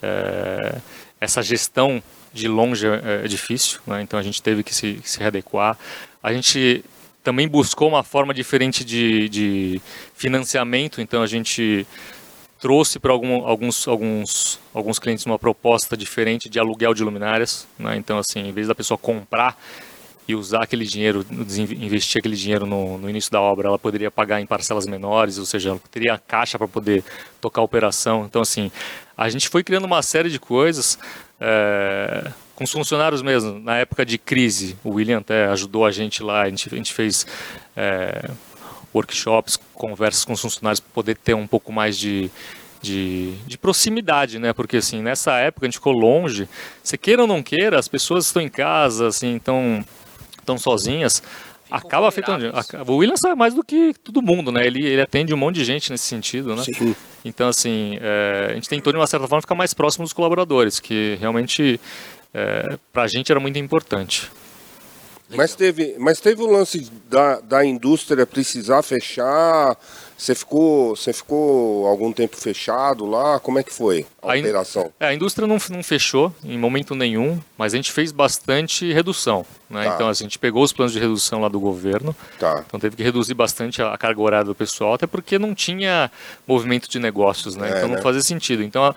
[0.02, 0.78] É,
[1.22, 2.02] essa gestão
[2.34, 4.02] de longe é, é difícil, né?
[4.02, 5.78] Então a gente teve que se, se readequar.
[6.24, 6.84] A gente
[7.24, 9.82] também buscou uma forma diferente de, de
[10.15, 11.86] financiamento, então a gente
[12.63, 17.67] trouxe para algum, alguns, alguns, alguns clientes uma proposta diferente de aluguel de luminárias.
[17.78, 17.97] Né?
[17.97, 19.62] Então, assim, em vez da pessoa comprar
[20.26, 21.26] e usar aquele dinheiro,
[21.78, 25.45] investir aquele dinheiro no, no, início da obra, ela poderia pagar em parcelas menores, ou
[25.45, 27.04] seja, ela teria caixa para poder
[27.41, 28.23] tocar a operação.
[28.23, 28.71] Então, assim,
[29.17, 30.97] a gente foi criando uma série de coisas
[31.41, 33.60] é, com os funcionários mesmo.
[33.60, 36.93] Na época de crise, o William até ajudou a gente lá, a gente, a gente
[36.93, 37.28] fez
[37.76, 38.30] é,
[38.93, 42.29] workshops, conversas com os funcionários para poder ter um pouco mais de,
[42.82, 44.53] de, de, proximidade, né?
[44.53, 46.47] Porque assim, nessa época a gente ficou longe.
[46.84, 49.84] Você queira ou não queira, as pessoas estão em casa, assim, estão
[50.43, 51.23] estão sozinhas,
[51.63, 52.51] Ficam acaba afetando.
[52.88, 54.65] O William sabe mais do que todo mundo, né?
[54.67, 56.63] Ele, ele atende um monte de gente nesse sentido, né?
[56.63, 56.95] Sim.
[57.25, 60.79] Então, assim, é, a gente tentou, de uma certa forma, ficar mais próximo dos colaboradores,
[60.79, 61.79] que realmente,
[62.34, 64.29] é, para a gente, era muito importante.
[65.36, 69.78] Mas teve, mas teve o lance da, da indústria precisar fechar,
[70.17, 73.39] você ficou, você ficou algum tempo fechado lá?
[73.39, 74.91] Como é que foi a, a operação?
[75.00, 79.46] É, a indústria não, não fechou em momento nenhum, mas a gente fez bastante redução.
[79.69, 79.84] Né?
[79.84, 79.96] Tá.
[79.96, 82.63] Então assim, a gente pegou os planos de redução lá do governo, tá.
[82.65, 86.10] então teve que reduzir bastante a, carga horária do pessoal, até porque não tinha
[86.48, 87.67] movimento de negócios, né?
[87.67, 88.02] É, então não né?
[88.02, 88.63] fazia sentido.
[88.63, 88.96] Então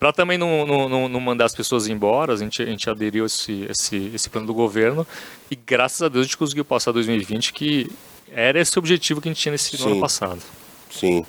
[0.00, 3.26] para também não, não, não, mandar as pessoas embora, a gente, a gente aderiu a
[3.26, 5.06] esse, esse, esse plano do governo
[5.50, 7.92] e graças a Deus a gente conseguiu passar 2020 que
[8.32, 10.40] era esse objetivo que a gente tinha nesse ano passado.
[10.90, 11.22] Sim.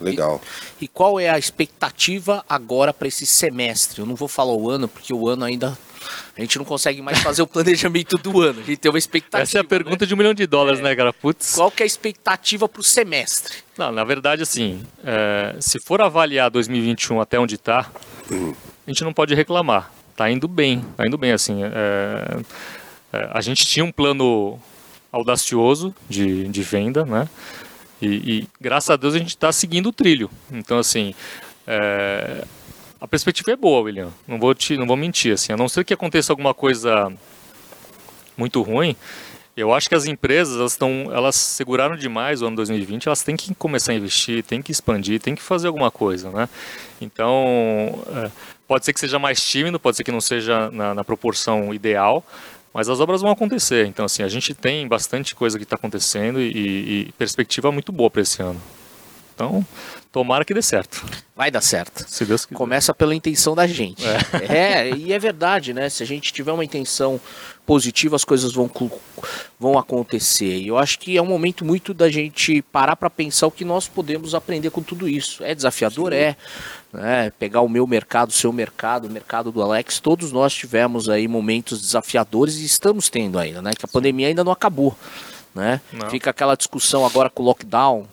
[0.00, 0.40] Legal.
[0.80, 4.00] E, e, qual é a expectativa agora para esse semestre?
[4.00, 5.78] Eu não vou falar o ano, porque o ano ainda.
[6.36, 8.60] A gente não consegue mais fazer o planejamento do ano.
[8.60, 9.42] A gente tem uma expectativa.
[9.42, 10.08] Essa é a pergunta né?
[10.08, 10.82] de um milhão de dólares, é.
[10.82, 11.12] né, cara?
[11.12, 11.54] Putz.
[11.54, 13.56] Qual que é a expectativa para o semestre?
[13.76, 17.90] Não, na verdade, assim, é, se for avaliar 2021 até onde está,
[18.30, 19.92] a gente não pode reclamar.
[20.16, 21.62] Tá indo bem, tá indo bem, assim.
[21.62, 22.40] É,
[23.12, 24.58] é a gente tinha um plano
[25.12, 27.28] audacioso de, de venda, né?
[28.00, 30.30] E, e, graças a Deus a gente está seguindo o trilho.
[30.50, 31.14] Então, assim,
[31.66, 32.44] é,
[33.00, 34.10] a perspectiva é boa, William.
[34.26, 35.32] Não vou, te, não vou mentir.
[35.32, 37.12] Assim, a não ser que aconteça alguma coisa
[38.36, 38.96] muito ruim,
[39.56, 43.06] eu acho que as empresas elas, estão, elas seguraram demais o ano 2020.
[43.06, 46.48] Elas têm que começar a investir, têm que expandir, têm que fazer alguma coisa, né?
[47.00, 48.30] Então, é,
[48.66, 52.24] pode ser que seja mais tímido, pode ser que não seja na, na proporção ideal,
[52.72, 53.86] mas as obras vão acontecer.
[53.86, 58.10] Então, assim, a gente tem bastante coisa que está acontecendo e, e perspectiva muito boa
[58.10, 58.60] para esse ano.
[59.34, 59.64] Então,
[60.12, 61.04] tomara que dê certo.
[61.36, 62.04] Vai dar certo.
[62.08, 62.56] Se Deus quiser.
[62.56, 64.02] Começa pela intenção da gente.
[64.04, 64.88] É.
[64.88, 65.88] é, e é verdade, né?
[65.88, 67.20] Se a gente tiver uma intenção
[67.64, 68.70] positiva, as coisas vão,
[69.60, 70.58] vão acontecer.
[70.58, 73.64] E eu acho que é um momento muito da gente parar para pensar o que
[73.64, 75.44] nós podemos aprender com tudo isso.
[75.44, 76.12] É desafiador?
[76.12, 76.18] Sim.
[76.18, 76.36] É.
[76.92, 77.30] Né?
[77.38, 81.28] Pegar o meu mercado, o seu mercado, o mercado do Alex, todos nós tivemos aí
[81.28, 83.72] momentos desafiadores e estamos tendo ainda, né?
[83.78, 84.96] Que a pandemia ainda não acabou.
[85.54, 85.80] Né?
[86.10, 88.06] Fica aquela discussão agora com o lockdown,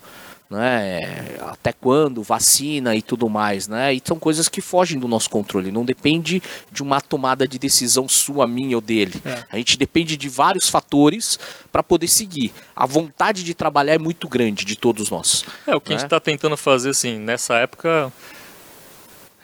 [0.50, 1.38] né?
[1.42, 3.94] Até quando, vacina e tudo mais, né?
[3.94, 5.72] E são coisas que fogem do nosso controle.
[5.72, 9.22] Não depende de uma tomada de decisão sua, minha ou dele.
[9.26, 9.44] É.
[9.52, 11.40] A gente depende de vários fatores
[11.72, 12.54] para poder seguir.
[12.76, 15.46] A vontade de trabalhar é muito grande de todos nós.
[15.66, 15.96] É o que né?
[15.96, 18.12] a gente está tentando fazer, assim, nessa época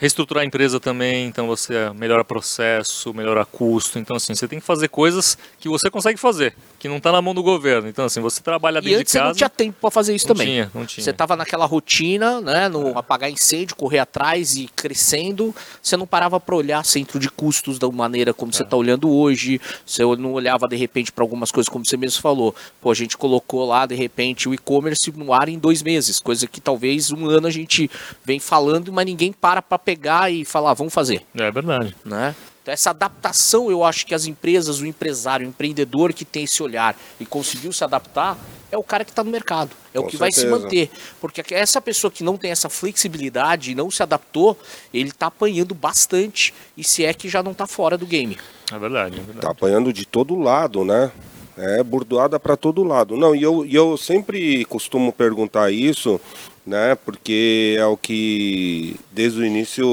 [0.02, 4.66] reestruturar a empresa também, então você melhora processo, melhora custo, então assim, você tem que
[4.66, 7.88] fazer coisas que você consegue fazer, que não está na mão do governo.
[7.88, 9.26] Então assim, você trabalha dentro e antes de casa.
[9.26, 10.48] Você não tinha tempo para fazer isso não também.
[10.48, 11.04] Tinha, não tinha.
[11.04, 12.94] Você estava naquela rotina, né, no é.
[12.96, 15.56] apagar incêndio, correr atrás e crescendo.
[15.80, 18.56] Você não parava para olhar centro de custos da maneira como é.
[18.56, 19.62] você está olhando hoje.
[19.86, 22.56] Você não olhava de repente para algumas coisas como você mesmo falou.
[22.82, 26.48] Pô, a gente colocou lá de repente o e-commerce no ar em dois meses, coisa
[26.48, 27.92] que talvez um ano a gente
[28.26, 31.96] vem falando, mas ninguém para para pegar e falar, vamos fazer, É verdade.
[32.04, 32.36] né?
[32.62, 36.62] Então, essa adaptação, eu acho que as empresas, o empresário, o empreendedor que tem esse
[36.62, 38.38] olhar e conseguiu se adaptar,
[38.72, 39.72] é o cara que está no mercado.
[39.94, 40.62] É o Com que vai se certeza.
[40.62, 40.90] manter.
[41.20, 44.58] Porque essa pessoa que não tem essa flexibilidade e não se adaptou,
[44.94, 46.54] ele está apanhando bastante.
[46.78, 48.38] E se é que já não está fora do game.
[48.72, 49.16] É verdade.
[49.16, 49.42] É verdade.
[49.42, 51.12] Tá apanhando de todo lado, né?
[51.58, 53.18] É burdoada para todo lado.
[53.18, 56.22] Não, e eu, e eu sempre costumo perguntar isso,
[56.66, 56.96] né?
[56.96, 59.84] Porque é o que desde o início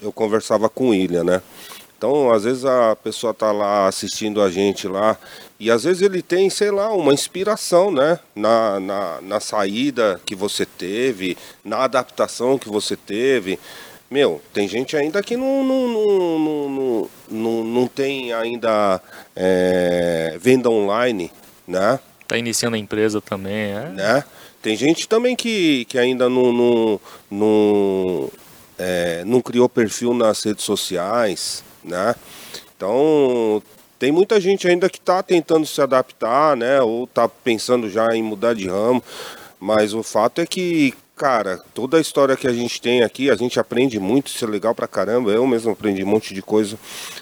[0.00, 1.42] eu conversava com o William, né?
[1.98, 5.18] Então, às vezes a pessoa tá lá assistindo a gente lá
[5.58, 8.20] e às vezes ele tem, sei lá, uma inspiração, né?
[8.36, 13.58] Na, na, na saída que você teve, na adaptação que você teve.
[14.08, 19.02] Meu, tem gente ainda que não, não, não, não, não, não, não tem ainda
[19.34, 21.32] é, venda online,
[21.66, 21.98] né?
[22.28, 23.88] Tá iniciando a empresa também, é.
[23.88, 24.24] né?
[24.62, 28.30] Tem gente também que, que ainda não, não, não,
[28.78, 32.14] é, não criou perfil nas redes sociais, né?
[32.76, 33.62] Então,
[33.98, 36.80] tem muita gente ainda que está tentando se adaptar, né?
[36.80, 39.02] Ou está pensando já em mudar de ramo.
[39.58, 43.34] Mas o fato é que, cara, toda a história que a gente tem aqui, a
[43.34, 45.32] gente aprende muito, isso é legal pra caramba.
[45.32, 46.78] Eu mesmo aprendi um monte de coisa,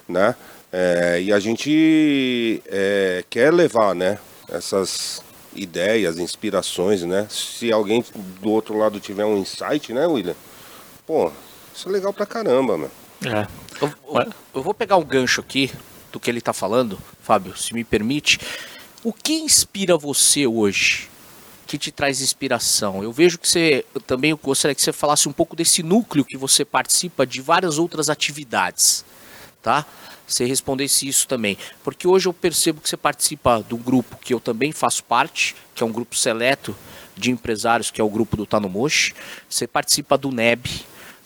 [0.06, 0.34] né?
[0.70, 4.18] É, e a gente é, quer levar, né?
[4.50, 5.22] Essas
[5.54, 7.26] ideias, inspirações, né?
[7.30, 8.04] Se alguém
[8.42, 10.36] do outro lado tiver um insight, né, William?
[11.06, 11.32] Pô,
[11.74, 13.05] isso é legal pra caramba, mano.
[13.24, 13.46] É.
[13.80, 15.70] Eu, eu- eu vou pegar um gancho aqui
[16.12, 18.38] do que ele está falando, Fábio, se me permite.
[19.02, 21.08] O que inspira você hoje?
[21.66, 23.02] Que te traz inspiração?
[23.02, 26.36] Eu vejo que você eu também gostaria que você falasse um pouco desse núcleo que
[26.36, 29.04] você participa de várias outras atividades,
[29.62, 29.84] tá?
[30.28, 34.32] Você respondesse isso também, porque hoje eu percebo que você participa de um grupo que
[34.34, 36.74] eu também faço parte, que é um grupo seleto
[37.16, 39.14] de empresários, que é o grupo do Tanomoshi.
[39.48, 40.68] Você participa do NEB,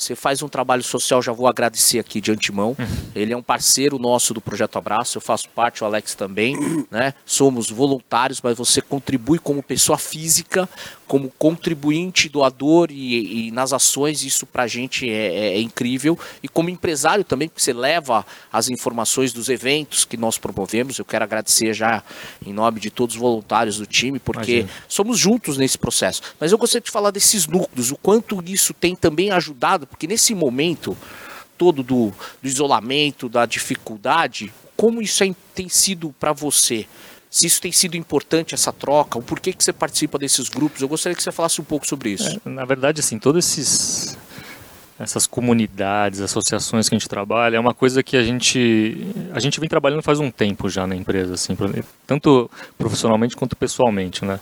[0.03, 2.75] você faz um trabalho social, já vou agradecer aqui de antemão.
[3.15, 6.57] Ele é um parceiro nosso do Projeto Abraço, eu faço parte, o Alex também,
[6.91, 7.13] né?
[7.27, 10.69] Somos voluntários, mas você contribui como pessoa física,
[11.11, 16.17] como contribuinte, doador e, e nas ações, isso pra gente é, é- é incrível.
[16.41, 20.97] E como empresário também, porque você leva as informações dos eventos que nós promovemos.
[21.01, 22.05] Eu quero agradecer já
[22.47, 24.71] em nome de todos os voluntários do time, porque Imagina.
[24.89, 26.23] somos juntos nesse processo.
[26.39, 30.33] Mas eu gostaria de falar desses núcleos, o quanto isso tem também ajudado, porque nesse
[30.33, 30.97] momento
[31.59, 36.87] todo do, do isolamento, da dificuldade, como isso é- tem sido para você?
[37.31, 40.89] Se isso tem sido importante, essa troca, o porquê que você participa desses grupos, eu
[40.89, 42.41] gostaria que você falasse um pouco sobre isso.
[42.45, 44.19] Na verdade, assim, todos esses
[44.99, 49.59] essas comunidades, associações que a gente trabalha, é uma coisa que a gente a gente
[49.59, 51.57] vem trabalhando faz um tempo já na empresa, assim,
[52.07, 54.39] tanto profissionalmente quanto pessoalmente, né?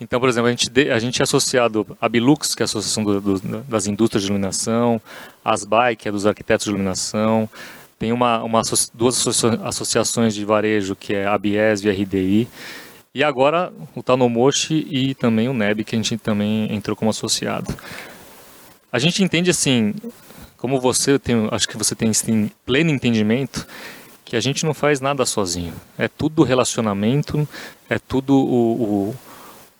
[0.00, 3.02] Então, por exemplo, a gente, a gente é associado à Bilux, que é a Associação
[3.04, 5.00] do- do- das Indústrias de Iluminação,
[5.44, 7.48] a ASBAI, que é dos Arquitetos de Iluminação,
[8.00, 8.62] tem uma, uma
[8.94, 12.48] duas associa- associações de varejo, que é a Bies e a RDI,
[13.14, 17.76] e agora o Tanomoshi e também o NEB, que a gente também entrou como associado.
[18.90, 19.94] A gente entende assim,
[20.56, 23.66] como você tem, acho que você tem esse pleno entendimento
[24.24, 25.74] que a gente não faz nada sozinho.
[25.98, 27.46] É tudo relacionamento,
[27.86, 29.16] é tudo o, o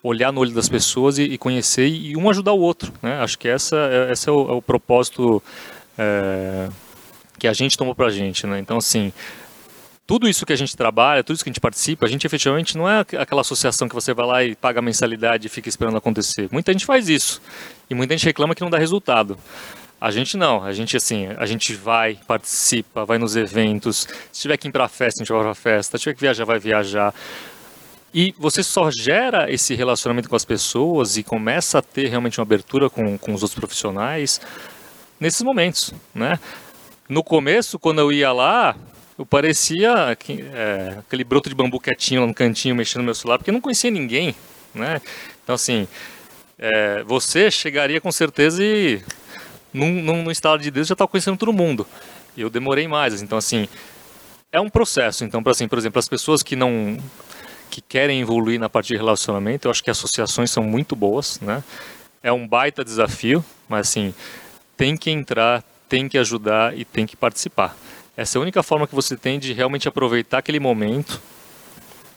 [0.03, 3.19] olhar no olho das pessoas e, e conhecer e um ajudar o outro, né?
[3.23, 5.43] Acho que essa é, esse é o, é o propósito
[5.97, 6.69] é,
[7.41, 8.59] que a gente tomou pra gente, né?
[8.61, 9.13] Então assim,
[10.07, 12.77] tudo isso que a gente trabalha, tudo isso que a gente participa, a gente efetivamente
[12.77, 15.69] não é aqu- aquela associação que você vai lá e paga a mensalidade e fica
[15.69, 16.49] esperando acontecer.
[16.53, 17.41] Muita gente faz isso.
[17.89, 19.39] E muita gente reclama que não dá resultado.
[20.01, 24.09] A gente não, a gente assim, a gente vai, participa, vai nos eventos.
[24.33, 25.97] Se tiver que ir pra festa, a gente vai pra festa.
[25.99, 27.15] Se tiver que viajar, vai viajar.
[28.13, 32.45] E você só gera esse relacionamento com as pessoas e começa a ter realmente uma
[32.45, 34.41] abertura com, com os outros profissionais
[35.21, 36.39] nesses momentos, né?
[37.11, 38.77] No começo, quando eu ia lá,
[39.19, 40.17] eu parecia
[40.55, 43.53] é, aquele broto de bambu quietinho lá no cantinho, mexendo no meu celular, porque eu
[43.53, 44.33] não conhecia ninguém,
[44.73, 45.03] né?
[45.43, 45.89] Então, assim,
[46.57, 49.03] é, você chegaria com certeza e
[49.75, 51.85] num, num, num estado de Deus já estava conhecendo todo mundo.
[52.39, 53.69] Eu demorei mais, então, assim,
[54.53, 55.25] é um processo.
[55.25, 56.97] Então, assim, por exemplo, as pessoas que não
[57.69, 61.65] que querem evoluir na parte de relacionamento, eu acho que associações são muito boas, né?
[62.23, 64.15] É um baita desafio, mas assim,
[64.77, 67.77] tem que entrar, tem que ajudar e tem que participar.
[68.17, 71.21] Essa é a única forma que você tem de realmente aproveitar aquele momento,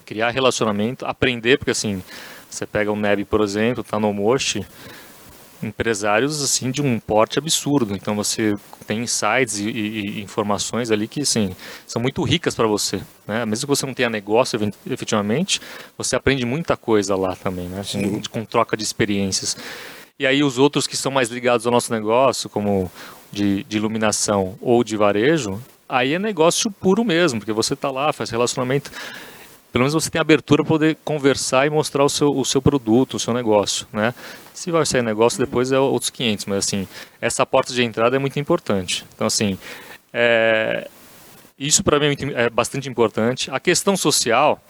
[0.06, 2.02] criar relacionamento, aprender, porque assim,
[2.50, 4.66] você pega o Neb, por exemplo, tá no Moshi,
[5.62, 7.96] empresários assim de um porte absurdo.
[7.96, 8.54] Então você
[8.86, 11.56] tem insights e, e- e informações ali que assim,
[11.88, 13.02] são muito ricas para você.
[13.28, 13.46] Né?
[13.46, 14.60] Mesmo que você não tenha negócio
[14.90, 15.62] efetivamente,
[15.98, 17.82] você aprende muita coisa lá também, né?
[17.92, 19.58] com, com troca de experiências.
[20.20, 22.92] E aí os outros que são mais ligados ao nosso negócio, como
[23.34, 28.14] de, de iluminação ou de varejo, aí é negócio puro mesmo, porque você está lá,
[28.14, 28.92] faz relacionamento.
[29.72, 33.16] Pelo menos você tem abertura para poder conversar e mostrar o seu, o seu produto,
[33.16, 34.14] o seu negócio, né?
[34.54, 36.88] Se vai sair negócio depois é outros 500, mas assim,
[37.20, 39.04] essa porta de entrada é muito importante.
[39.16, 39.58] Então assim,
[40.14, 40.88] é,
[41.58, 43.50] isso para mim é, é bastante importante.
[43.50, 44.62] A questão social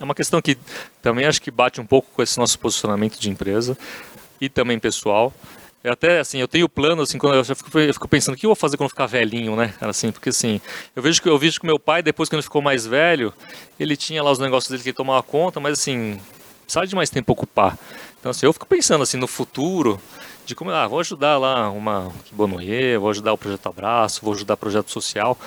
[0.00, 0.56] é uma questão que
[1.02, 3.76] também acho que bate um pouco com esse nosso posicionamento de empresa
[4.40, 5.30] e também pessoal.
[5.82, 8.44] Eu até, assim, eu tenho plano, assim, quando eu, fico, eu fico pensando, o que
[8.44, 10.60] eu vou fazer quando ficar velhinho, né, assim, porque, assim,
[10.94, 13.32] eu vejo que eu vejo que meu pai, depois que ele ficou mais velho,
[13.78, 16.20] ele tinha lá os negócios dele que ele tomava conta, mas, assim,
[16.62, 17.78] precisava de mais tempo ocupar.
[18.18, 19.98] Então, assim, eu fico pensando, assim, no futuro,
[20.44, 24.54] de como, ah, vou ajudar lá uma Bonoye, vou ajudar o Projeto Abraço, vou ajudar
[24.54, 25.38] o Projeto Social,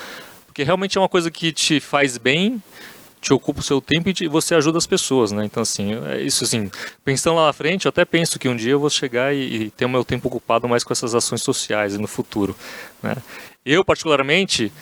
[0.48, 2.62] porque realmente é uma coisa que te faz bem
[3.24, 5.46] te ocupa o seu tempo e te, você ajuda as pessoas, né?
[5.46, 6.70] Então, assim, é isso assim,
[7.06, 9.70] pensando lá na frente, eu até penso que um dia eu vou chegar e, e
[9.72, 12.54] ter o meu tempo ocupado mais com essas ações sociais no futuro,
[13.02, 13.16] né?
[13.66, 14.74] Eu, particularmente,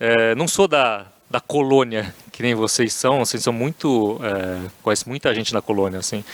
[0.00, 5.06] é, não sou da, da colônia, que nem vocês são, assim, são muito, é, conhece
[5.06, 6.24] muita gente na colônia, assim,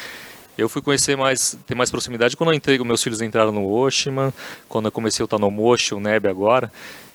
[0.56, 4.32] eu fui conhecer mais, ter mais proximidade quando eu entrei, meus filhos entraram no Oshiman,
[4.68, 6.72] quando eu comecei o Tanomoshi, o Neb agora,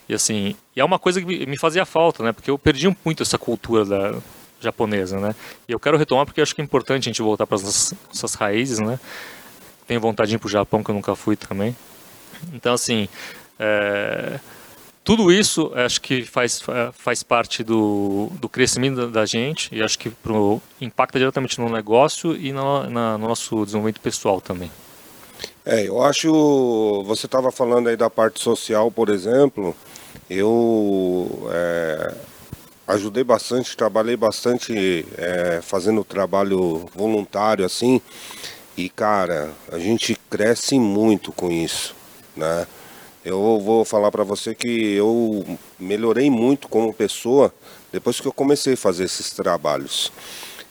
[0.10, 2.34] e assim, e é uma coisa que me fazia falta, né?
[2.34, 4.20] Porque eu perdi muito essa cultura da,
[4.62, 5.36] japonesa, né?
[5.68, 8.34] E eu quero retomar porque acho que é importante a gente voltar para as nossas
[8.36, 9.00] raízes, né?
[9.88, 11.76] Tenho vontade de ir para o Japão, que eu nunca fui também.
[12.54, 13.10] Então, assim,
[13.60, 14.40] é...
[15.04, 16.62] tudo isso acho que faz,
[16.94, 22.36] faz parte do, do crescimento da gente e acho que pro, impacta diretamente no negócio
[22.36, 24.72] e no, na, no nosso desenvolvimento pessoal também.
[25.66, 27.04] É, eu acho.
[27.06, 29.76] Você estava falando aí da parte social, por exemplo.
[30.30, 32.14] Eu é,
[32.92, 38.02] ajudei bastante, trabalhei bastante é, fazendo trabalho voluntário assim.
[38.78, 41.96] E cara, a gente cresce muito com isso,
[42.36, 42.68] né?
[43.24, 45.46] Eu vou falar para você que eu
[45.80, 47.54] melhorei muito como pessoa
[47.92, 50.12] depois que eu comecei a fazer esses trabalhos.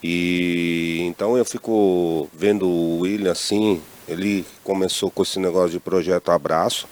[0.02, 6.30] E então eu fico vendo o William assim, ele começou com esse negócio de projeto
[6.32, 6.88] Abraço.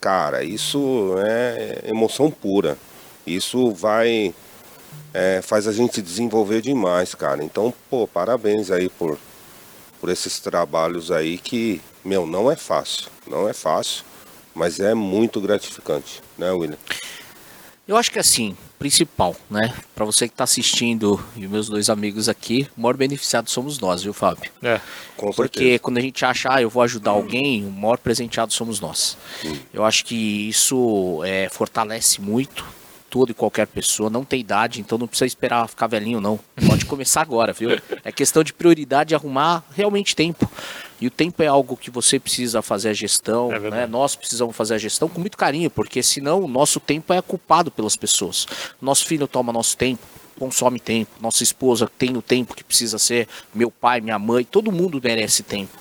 [0.00, 2.78] Cara, isso é emoção pura.
[3.26, 4.34] Isso vai
[5.12, 7.44] é, faz a gente desenvolver demais, cara.
[7.44, 9.18] Então, pô, parabéns aí por,
[10.00, 13.08] por esses trabalhos aí que, meu, não é fácil.
[13.26, 14.04] Não é fácil,
[14.54, 16.78] mas é muito gratificante, né, William?
[17.86, 19.74] Eu acho que assim, principal, né?
[19.94, 24.02] Para você que está assistindo e meus dois amigos aqui, o maior beneficiado somos nós,
[24.02, 24.50] viu, Fábio?
[24.62, 24.80] É,
[25.16, 25.78] com Porque certeza.
[25.80, 29.16] quando a gente acha, ah, eu vou ajudar alguém, o maior presenteado somos nós.
[29.44, 29.58] Hum.
[29.74, 32.64] Eu acho que isso é, fortalece muito
[33.12, 36.40] toda e qualquer pessoa, não tem idade, então não precisa esperar ficar velhinho, não.
[36.66, 37.68] Pode começar agora, viu?
[38.02, 40.50] É questão de prioridade arrumar realmente tempo.
[40.98, 43.86] E o tempo é algo que você precisa fazer a gestão, é né?
[43.86, 47.70] nós precisamos fazer a gestão com muito carinho, porque senão o nosso tempo é ocupado
[47.70, 48.46] pelas pessoas.
[48.80, 50.02] Nosso filho toma nosso tempo,
[50.38, 54.72] consome tempo, nossa esposa tem o tempo que precisa ser, meu pai, minha mãe, todo
[54.72, 55.76] mundo merece tempo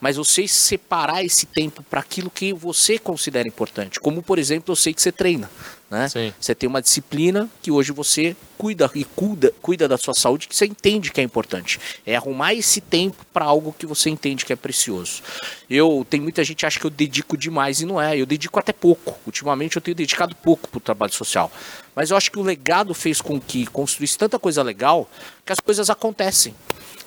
[0.00, 3.98] mas você separar esse tempo para aquilo que você considera importante.
[3.98, 5.50] Como, por exemplo, eu sei que você treina.
[5.88, 6.08] Né?
[6.40, 10.56] Você tem uma disciplina que hoje você cuida e cuida, cuida da sua saúde, que
[10.56, 11.78] você entende que é importante.
[12.04, 15.22] É arrumar esse tempo para algo que você entende que é precioso.
[15.70, 18.18] Eu tem muita gente que acha que eu dedico demais e não é.
[18.18, 19.16] Eu dedico até pouco.
[19.24, 21.52] Ultimamente eu tenho dedicado pouco para o trabalho social.
[21.94, 25.08] Mas eu acho que o legado fez com que construísse tanta coisa legal
[25.44, 26.52] que as coisas acontecem.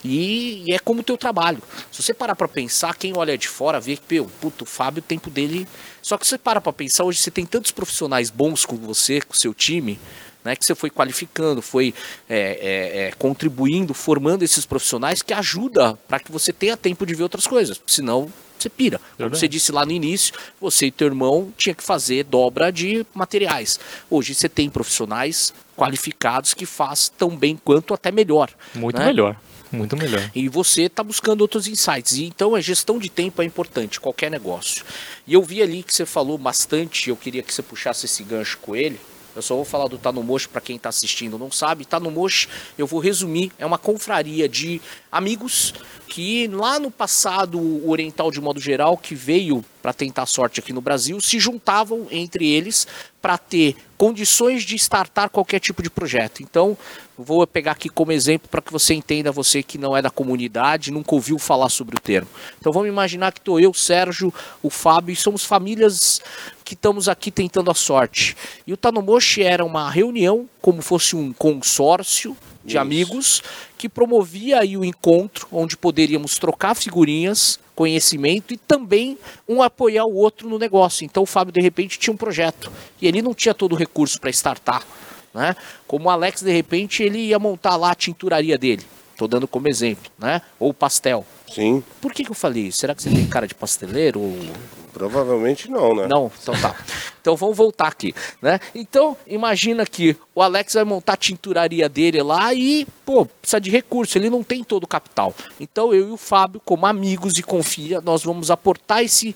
[0.04, 1.62] E, e, é como o teu trabalho.
[1.92, 5.04] Se você parar para pensar, quem olha de fora vê que, puto, o Fábio, o
[5.04, 5.68] tempo dele.
[6.02, 9.34] Só que você para para pensar, hoje você tem tantos profissionais bons com você, com
[9.34, 10.00] o seu time,
[10.44, 11.94] né, que você foi qualificando, foi
[12.30, 17.14] é, é, é, contribuindo, formando esses profissionais que ajuda para que você tenha tempo de
[17.14, 17.82] ver outras coisas.
[17.86, 19.00] Senão você pira.
[19.18, 23.06] Como você disse lá no início, você e teu irmão tinha que fazer dobra de
[23.14, 23.80] materiais.
[24.10, 28.50] Hoje você tem profissionais qualificados que faz tão bem quanto até melhor.
[28.76, 29.06] Muito né?
[29.06, 29.38] melhor.
[29.72, 30.32] Muito melhor.
[30.34, 32.14] E você está buscando outros insights.
[32.14, 34.84] E então a gestão de tempo é importante, qualquer negócio.
[35.28, 38.58] E eu vi ali que você falou bastante, eu queria que você puxasse esse gancho
[38.60, 39.00] com ele.
[39.40, 41.86] Eu só vou falar do Tá no Mocho para quem está assistindo não sabe.
[41.86, 44.82] Tá no Mocho, eu vou resumir, é uma confraria de
[45.12, 45.74] amigos
[46.10, 50.82] que lá no passado oriental de modo geral, que veio para tentar sorte aqui no
[50.82, 52.86] Brasil, se juntavam entre eles
[53.22, 56.42] para ter condições de startar qualquer tipo de projeto.
[56.42, 56.78] Então,
[57.18, 60.92] vou pegar aqui como exemplo para que você entenda, você que não é da comunidade,
[60.92, 62.30] nunca ouviu falar sobre o termo.
[62.60, 64.34] Então, vamos imaginar que estou eu, Sérgio,
[64.64, 66.22] o Fábio, e somos famílias
[66.70, 68.38] que estamos aqui tentando a sorte.
[68.68, 72.80] E o Tanomoshi era uma reunião, como fosse um consórcio de Isso.
[72.80, 73.42] amigos,
[73.76, 79.18] que promovia aí o encontro, onde poderíamos trocar figurinhas, conhecimento e também
[79.48, 81.04] um apoiar o outro no negócio.
[81.04, 84.22] Então o Fábio, de repente, tinha um projeto e ele não tinha todo o recurso
[84.22, 84.86] para startar.
[85.34, 85.56] Né?
[85.88, 88.86] Como o Alex, de repente, ele ia montar lá a tinturaria dele.
[89.14, 90.40] Estou dando como exemplo, né?
[90.60, 91.26] Ou pastel.
[91.52, 92.78] Sim, Por que, que eu falei isso?
[92.78, 94.20] Será que você tem cara de pasteleiro?
[94.20, 94.38] Ou...
[94.94, 96.08] provavelmente não, né?
[96.08, 96.76] Não, então tá.
[97.22, 98.60] Então vamos voltar aqui, né?
[98.74, 103.70] Então, imagina que o Alex vai montar a tinturaria dele lá e, pô, precisa de
[103.70, 105.36] recurso, ele não tem todo o capital.
[105.60, 109.36] Então eu e o Fábio, como amigos e confia, nós vamos aportar esse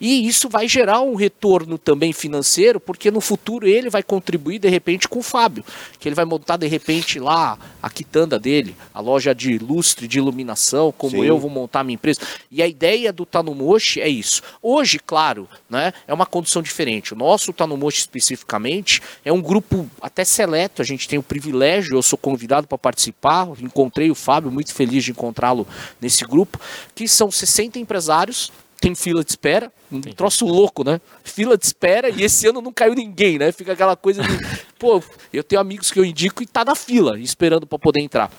[0.00, 4.68] e isso vai gerar um retorno também financeiro, porque no futuro ele vai contribuir de
[4.68, 5.64] repente com o Fábio,
[5.98, 10.18] que ele vai montar de repente lá a quitanda dele, a loja de lustre, de
[10.18, 11.24] iluminação, como Sim.
[11.24, 12.20] eu vou montar a minha empresa.
[12.50, 14.42] E a ideia do Tanumoshi é isso.
[14.62, 17.14] Hoje, claro, né, é uma condição diferente.
[17.14, 20.43] O nosso Tanumoshi especificamente é um grupo até seleto,
[20.82, 25.04] a gente tem o privilégio, eu sou convidado para participar, encontrei o Fábio, muito feliz
[25.04, 25.66] de encontrá-lo
[26.00, 26.60] nesse grupo,
[26.94, 31.00] que são 60 empresários, tem fila de espera, um troço louco, né?
[31.22, 33.50] Fila de espera e esse ano não caiu ninguém, né?
[33.50, 34.38] Fica aquela coisa de,
[34.78, 38.30] pô, eu tenho amigos que eu indico e tá na fila, esperando para poder entrar.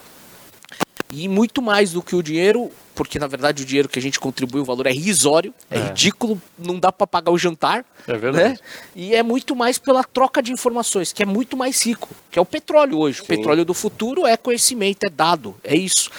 [1.12, 4.20] E muito mais do que o dinheiro, porque na verdade o dinheiro que a gente
[4.20, 5.88] contribui, o valor é irrisório, é, É.
[5.88, 7.86] ridículo, não dá para pagar o jantar.
[8.08, 8.50] É verdade.
[8.50, 8.58] Né?
[8.96, 12.42] E é muito mais pela troca de informações, que é muito mais rico, que é
[12.42, 13.22] o petróleo hoje.
[13.22, 16.10] O petróleo do futuro é conhecimento, é dado, é isso.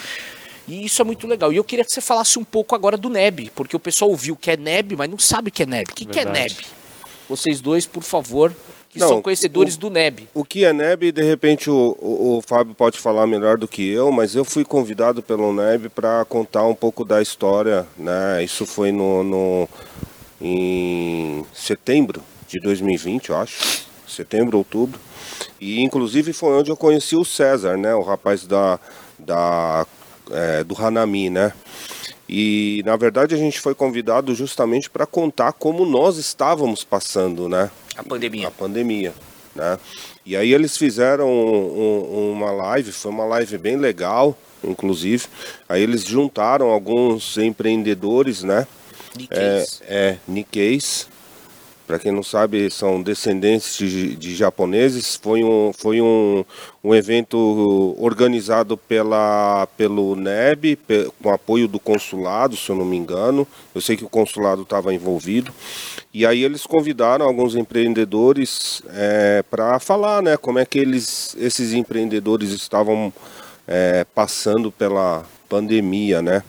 [0.68, 1.52] E isso é muito legal.
[1.52, 4.34] E eu queria que você falasse um pouco agora do NEB, porque o pessoal ouviu
[4.36, 5.90] que é NEB, mas não sabe o que é NEB.
[5.90, 6.24] O que, que é.
[6.24, 6.56] NEB?
[7.28, 8.54] Vocês dois, por favor,
[8.96, 10.26] que Não, são conhecedores o- do NEB.
[10.34, 13.86] O que é NEB, de repente o, o, o Fábio pode falar melhor do que
[13.88, 18.42] eu, mas eu fui convidado pelo NEB para contar um pouco da história, né?
[18.42, 19.68] Isso foi no, no
[20.40, 24.98] em setembro de 2020, eu acho, setembro, outubro,
[25.60, 27.94] e inclusive foi onde eu conheci o César, né?
[27.94, 28.78] O rapaz da,
[29.18, 29.86] da
[30.30, 31.52] é, do Hanami, né?
[32.28, 37.70] E na verdade a gente foi convidado justamente para contar como nós estávamos passando, né?
[37.96, 38.48] A pandemia.
[38.48, 39.14] a pandemia,
[39.54, 39.78] né?
[40.24, 41.80] E aí eles fizeram um-
[42.18, 45.26] um- uma live, foi uma live bem legal, inclusive.
[45.68, 48.66] Aí eles juntaram alguns empreendedores, né?
[48.66, 49.82] É, Nikkei's.
[49.88, 51.08] é Nikkeis.
[51.86, 55.14] Para quem não sabe, são descendentes de, de japoneses.
[55.16, 56.44] Foi um, foi um,
[56.82, 62.96] um evento organizado pela, pelo NEB, pe- com apoio do consulado, se eu não me
[62.96, 63.46] engano.
[63.74, 65.52] Eu sei que o consulado estava envolvido.
[66.12, 68.82] E aí eles convidaram alguns empreendedores
[69.50, 73.12] para falar né, como é que eles, esses empreendedores estavam
[73.66, 76.42] é, passando pela pandemia, né?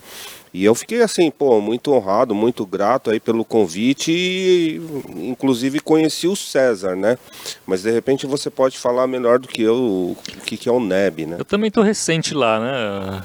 [0.52, 4.80] E eu fiquei assim, pô, muito honrado, muito grato aí pelo convite e
[5.28, 7.18] inclusive conheci o César, né?
[7.66, 10.80] Mas de repente você pode falar melhor do que eu o que, que é o
[10.80, 11.36] NEB, né?
[11.38, 13.22] Eu também tô recente lá, né?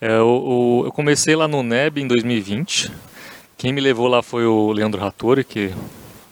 [0.00, 0.26] É, o,
[0.82, 2.90] o- eu comecei lá no NEB em 2020.
[3.56, 5.74] Quem me levou lá foi o Leandro Rattori, que é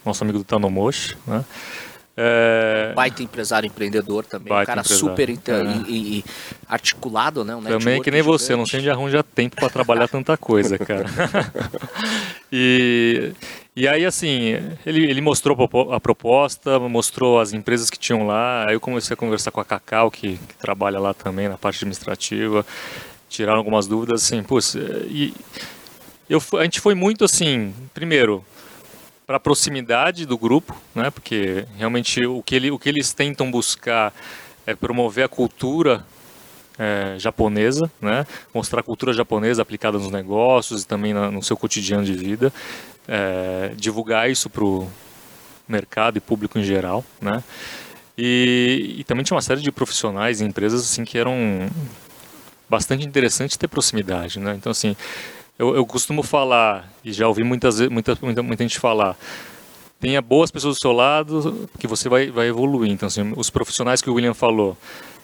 [0.04, 1.44] nosso amigo do Tanomoshi, né?
[2.14, 4.52] É, Baita empresário empreendedor também.
[4.52, 5.08] um Baita cara empresário.
[5.10, 5.64] super inte- É.
[5.88, 6.24] e, e
[6.68, 7.56] articulado, né?
[7.56, 8.82] Um Também que nem você, eu não gigante.
[8.84, 11.06] sei onde arranja tempo para trabalhar tanta coisa, cara.
[12.52, 13.32] e,
[13.74, 15.56] e aí, assim, ele, ele mostrou
[15.92, 18.66] a proposta, mostrou as empresas que tinham lá.
[18.68, 21.76] Aí eu comecei a conversar com a Cacau, que, que trabalha lá também na parte
[21.76, 22.64] administrativa.
[23.28, 25.32] Tiraram algumas dúvidas, assim, putz, e
[26.28, 28.44] eu, a gente foi muito assim, primeiro,
[29.32, 31.10] para a proximidade do grupo, né?
[31.10, 34.12] Porque realmente o que, ele, o que eles tentam buscar
[34.66, 36.04] é promover a cultura
[36.78, 38.26] é, japonesa, né?
[38.52, 42.52] Mostrar a cultura japonesa aplicada nos negócios e também na- no seu cotidiano de vida,
[43.08, 44.86] é, divulgar isso para o
[45.66, 47.42] mercado e público em geral, né?
[48.18, 51.34] E, e também tinha uma série de profissionais e empresas assim que eram
[52.68, 54.54] bastante interessantes ter proximidade, né?
[54.58, 54.94] Então assim,
[55.62, 59.16] eu, eu costumo falar e já ouvi muitas muita, muita, muita gente falar
[60.00, 62.90] tenha boas pessoas do seu lado que você vai, vai evoluir.
[62.90, 64.76] Então, assim, os profissionais que o William falou,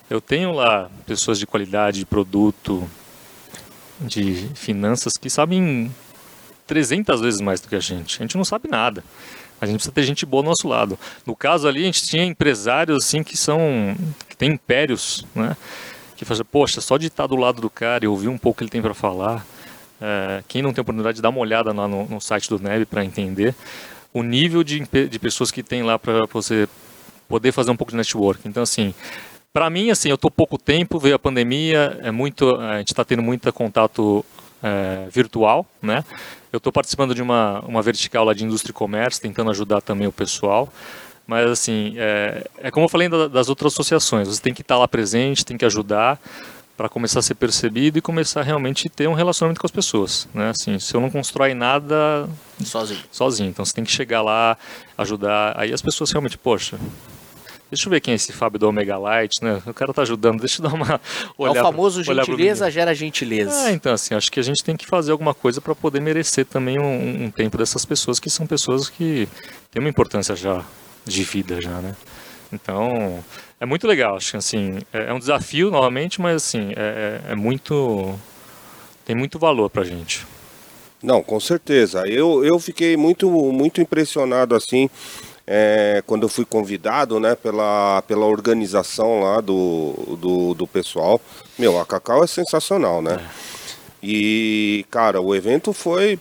[0.09, 2.89] eu tenho lá pessoas de qualidade, de produto,
[4.01, 5.93] de finanças que sabem
[6.69, 8.19] 300 vezes mais do que a gente.
[8.19, 9.03] A gente não sabe nada.
[9.61, 10.97] A gente precisa ter gente boa do nosso lado.
[11.27, 13.97] No caso ali, a gente tinha empresários assim que são
[14.29, 15.57] que têm impérios, né?
[16.17, 18.59] Que fazem, poxa, só de estar do lado do cara e ouvir um pouco o
[18.59, 19.45] que ele tem para falar.
[20.01, 22.87] É, quem não tem oportunidade de dar uma olhada lá no, no site do NEB
[22.87, 23.55] para entender
[24.13, 26.69] o nível de, de pessoas que tem lá para você
[27.29, 28.49] poder fazer um pouco de network.
[28.49, 28.95] Então, assim,
[29.53, 33.05] para mim, assim, eu tô pouco tempo, veio a pandemia, é muito, a gente está
[33.05, 34.25] tendo muito contato
[34.63, 36.05] é, virtual, né?
[36.53, 40.07] Eu estou participando de uma, uma vertical lá de indústria e comércio, tentando ajudar também
[40.07, 40.73] o pessoal.
[41.27, 44.89] Mas, assim, é, é como eu falei das outras associações, você tem que estar lá
[44.89, 46.19] presente, tem que ajudar
[46.79, 50.29] para começar a ser percebido e começar a realmente ter um relacionamento com as pessoas,
[50.33, 50.51] né?
[50.51, 52.29] Assim, se eu não constrói nada
[52.65, 54.57] sozinho, sozinho, então você tem que chegar lá,
[54.97, 56.79] ajudar, aí as pessoas realmente, poxa,
[57.71, 59.61] Deixa eu ver quem é esse Fábio do Omega Light, né?
[59.67, 60.99] O cara tá ajudando, deixa eu dar uma
[61.37, 61.59] olhada.
[61.59, 63.69] É o famoso gentileza gera gentileza.
[63.69, 66.47] É, então assim, acho que a gente tem que fazer alguma coisa para poder merecer
[66.47, 69.29] também um, um, tempo dessas pessoas que são pessoas que
[69.71, 70.65] têm uma importância já
[71.05, 71.95] de vida já, né?
[72.53, 73.23] Então,
[73.61, 77.33] é muito legal, acho que assim, é, é um desafio novamente, mas assim, é, é,
[77.33, 78.15] é muito
[79.05, 80.27] tem muito valor pra gente.
[81.03, 82.03] Não, com certeza.
[82.07, 84.91] Eu, eu fiquei muito muito impressionado assim
[85.51, 91.19] é, quando eu fui convidado, né, pela, pela organização lá do, do, do pessoal.
[91.59, 93.15] Meu, a Cacau é sensacional, né?
[93.15, 93.49] É.
[94.03, 96.19] E, cara, o evento foi,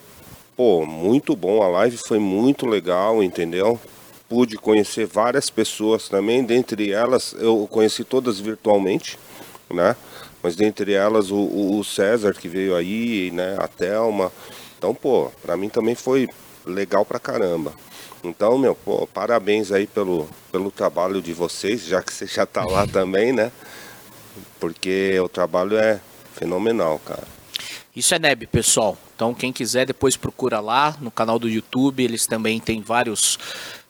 [0.56, 1.62] pô, muito bom.
[1.62, 3.78] A live foi muito legal, entendeu?
[4.28, 9.18] Pude conhecer várias pessoas também, dentre elas, eu conheci todas virtualmente,
[9.70, 9.96] né?
[10.42, 13.56] Mas dentre elas o, o César que veio aí, né?
[13.58, 14.30] A Thelma.
[14.76, 16.28] Então, pô, pra mim também foi
[16.64, 17.74] legal pra caramba.
[18.22, 22.64] Então, meu, pô, parabéns aí pelo, pelo trabalho de vocês, já que você já tá
[22.64, 23.50] lá também, né?
[24.60, 26.00] Porque o trabalho é
[26.34, 27.26] fenomenal, cara.
[27.94, 28.96] Isso é NEB, pessoal.
[29.14, 32.04] Então, quem quiser, depois procura lá no canal do YouTube.
[32.04, 33.36] Eles também têm vários,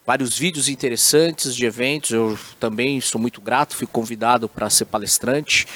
[0.08, 2.12] vários vídeos interessantes de eventos.
[2.12, 5.66] Eu também sou muito grato, fui convidado para ser palestrante.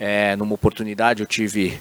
[0.00, 1.78] É, numa oportunidade, eu tive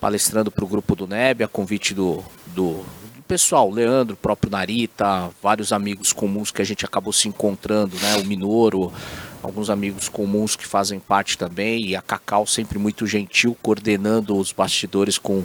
[0.00, 2.84] palestrando para o grupo do NEB, a convite do, do,
[3.28, 8.16] pessoal, Leandro, próprio Narita, vários amigos comuns que a gente acabou se encontrando, né?
[8.16, 8.92] O Minoro,
[9.40, 14.50] alguns amigos comuns que fazem parte também, e a Cacau sempre muito gentil, coordenando os
[14.50, 15.44] bastidores com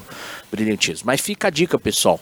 [0.52, 1.06] brilhantismo.
[1.06, 2.20] Mas fica a dica, pessoal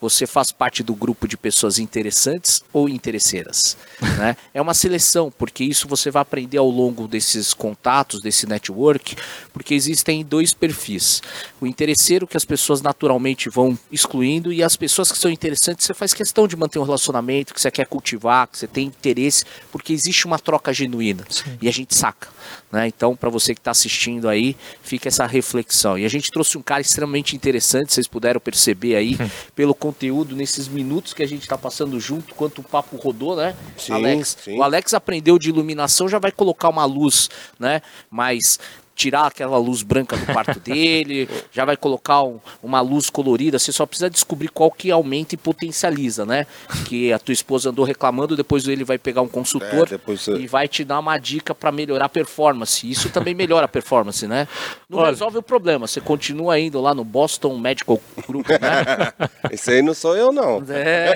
[0.00, 3.76] você faz parte do grupo de pessoas interessantes ou interesseiras.
[4.18, 4.36] né?
[4.52, 9.16] É uma seleção, porque isso você vai aprender ao longo desses contatos, desse network,
[9.52, 11.22] porque existem dois perfis.
[11.60, 15.94] O interesseiro que as pessoas naturalmente vão excluindo e as pessoas que são interessantes você
[15.94, 19.92] faz questão de manter um relacionamento, que você quer cultivar, que você tem interesse, porque
[19.92, 21.58] existe uma troca genuína Sim.
[21.60, 22.28] e a gente saca.
[22.70, 22.88] Né?
[22.88, 25.98] Então, para você que está assistindo aí, fica essa reflexão.
[25.98, 29.16] E a gente trouxe um cara extremamente interessante, vocês puderam perceber aí,
[29.54, 33.54] pelo conteúdo nesses minutos que a gente está passando junto, quanto o papo rodou, né,
[33.76, 34.36] sim, Alex?
[34.42, 34.58] Sim.
[34.58, 37.80] O Alex aprendeu de iluminação, já vai colocar uma luz, né,
[38.10, 38.58] mais
[38.96, 43.70] tirar aquela luz branca do quarto dele, já vai colocar um, uma luz colorida, você
[43.70, 46.46] só precisa descobrir qual que aumenta e potencializa, né?
[46.86, 50.66] Que a tua esposa andou reclamando, depois ele vai pegar um consultor é, e vai
[50.66, 52.90] te dar uma dica para melhorar a performance.
[52.90, 54.48] Isso também melhora a performance, né?
[54.88, 55.10] Não Olha.
[55.10, 59.12] resolve o problema, você continua indo lá no Boston Medical Group, né?
[59.52, 60.62] Esse aí não sou eu, não.
[60.70, 61.14] É.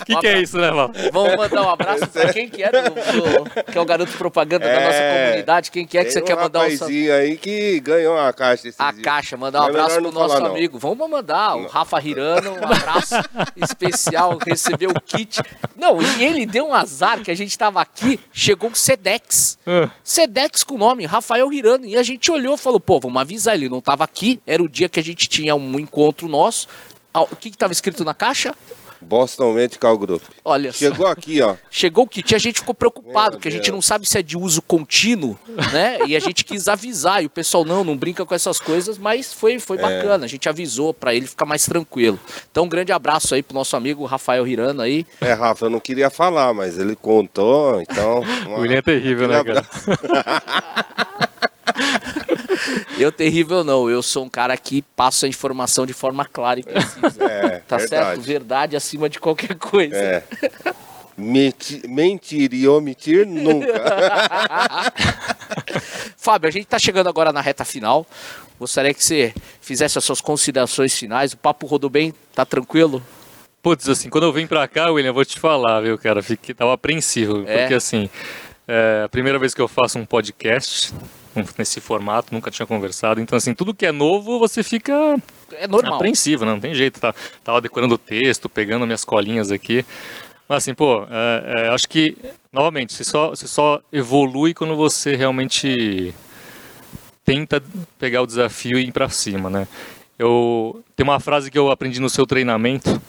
[0.00, 0.92] O que, que é isso, né, Val?
[1.12, 4.64] Vamos mandar um abraço para quem que é, do, do, que é o garoto propaganda
[4.64, 4.74] é.
[4.74, 5.26] da nossa é.
[5.26, 8.92] comunidade, quem que é que você quer mandar um aí que ganhou a caixa A
[8.92, 9.04] dias.
[9.04, 10.74] caixa, mandar um é abraço pro nosso falar, amigo.
[10.74, 10.80] Não.
[10.80, 13.14] Vamos mandar o Rafa Hirano, um abraço
[13.56, 15.40] especial, recebeu o kit.
[15.76, 19.58] Não, e ele deu um azar que a gente tava aqui, chegou um Sedex.
[19.66, 19.90] Uh.
[20.02, 21.86] Sedex com o nome, Rafael Hirano.
[21.86, 24.68] E a gente olhou e falou, pô, vamos avisar, ele não tava aqui, era o
[24.68, 26.68] dia que a gente tinha um encontro nosso.
[27.12, 28.54] O que estava escrito na caixa?
[29.04, 30.22] Boston Medical Group.
[30.44, 31.12] Olha Chegou só.
[31.12, 31.54] aqui, ó.
[31.70, 32.34] Chegou o kit.
[32.34, 35.38] A gente ficou preocupado, porque a gente não sabe se é de uso contínuo,
[35.72, 35.98] né?
[36.06, 37.22] E a gente quis avisar.
[37.22, 39.80] E o pessoal, não, não brinca com essas coisas, mas foi, foi é.
[39.80, 40.24] bacana.
[40.24, 42.18] A gente avisou para ele ficar mais tranquilo.
[42.50, 45.06] Então, um grande abraço aí pro nosso amigo Rafael Hirano aí.
[45.20, 48.20] É, Rafa, eu não queria falar, mas ele contou, então.
[48.46, 48.54] Uma...
[48.54, 49.66] O William é terrível, né, cara?
[52.98, 56.62] Eu terrível não, eu sou um cara que passa a informação de forma clara e
[56.62, 57.24] precisa.
[57.24, 57.88] É, tá verdade.
[57.88, 58.20] certo?
[58.20, 59.96] Verdade acima de qualquer coisa.
[59.96, 60.22] É.
[61.16, 63.72] mentir e omitir nunca.
[66.16, 68.06] Fábio, a gente está chegando agora na reta final.
[68.58, 71.32] Gostaria que você fizesse as suas considerações finais.
[71.32, 72.14] O papo rodou bem?
[72.34, 73.02] Tá tranquilo?
[73.62, 76.22] Putz, assim, quando eu vim pra cá, William, eu vou te falar, viu, cara?
[76.22, 77.44] Fiquei, tava apreensivo.
[77.46, 77.60] É?
[77.60, 78.10] Porque, assim,
[78.68, 80.92] é a primeira vez que eu faço um podcast,
[81.58, 83.20] nesse formato, nunca tinha conversado.
[83.20, 85.16] Então, assim, tudo que é novo, você fica
[85.52, 85.94] é normal.
[85.94, 86.52] apreensivo, né?
[86.52, 87.00] não tem jeito.
[87.00, 89.84] Tá, tava decorando o texto, pegando minhas colinhas aqui.
[90.48, 92.16] Mas, assim, pô, é, é, acho que,
[92.52, 96.14] novamente, você só, você só evolui quando você realmente
[97.24, 97.62] tenta
[97.98, 99.66] pegar o desafio e ir para cima, né?
[100.18, 103.00] Eu tem uma frase que eu aprendi no seu treinamento,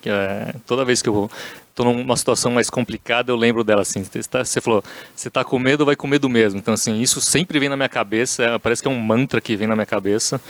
[0.00, 1.30] que é toda vez que eu
[1.78, 4.02] tô numa situação mais complicada, eu lembro dela assim.
[4.02, 4.82] Você, tá, você falou,
[5.14, 6.58] você tá com medo, vai com medo mesmo.
[6.58, 9.54] Então, assim, isso sempre vem na minha cabeça, é, parece que é um mantra que
[9.54, 10.40] vem na minha cabeça.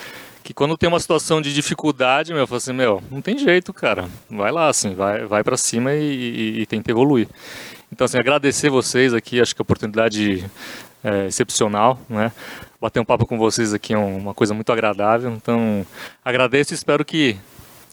[0.42, 3.74] Que quando tem uma situação de dificuldade, meu, eu falo assim, meu, não tem jeito,
[3.74, 4.08] cara.
[4.30, 7.28] Vai lá, assim, vai, vai para cima e, e, e tenta evoluir.
[7.92, 10.42] Então, assim, agradecer vocês aqui, acho que a oportunidade
[11.04, 12.32] é excepcional, né?
[12.80, 15.30] Bater um papo com vocês aqui é uma coisa muito agradável.
[15.32, 15.86] Então,
[16.24, 17.36] agradeço e espero que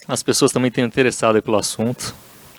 [0.08, 2.14] as pessoas também tenham interessado pelo assunto.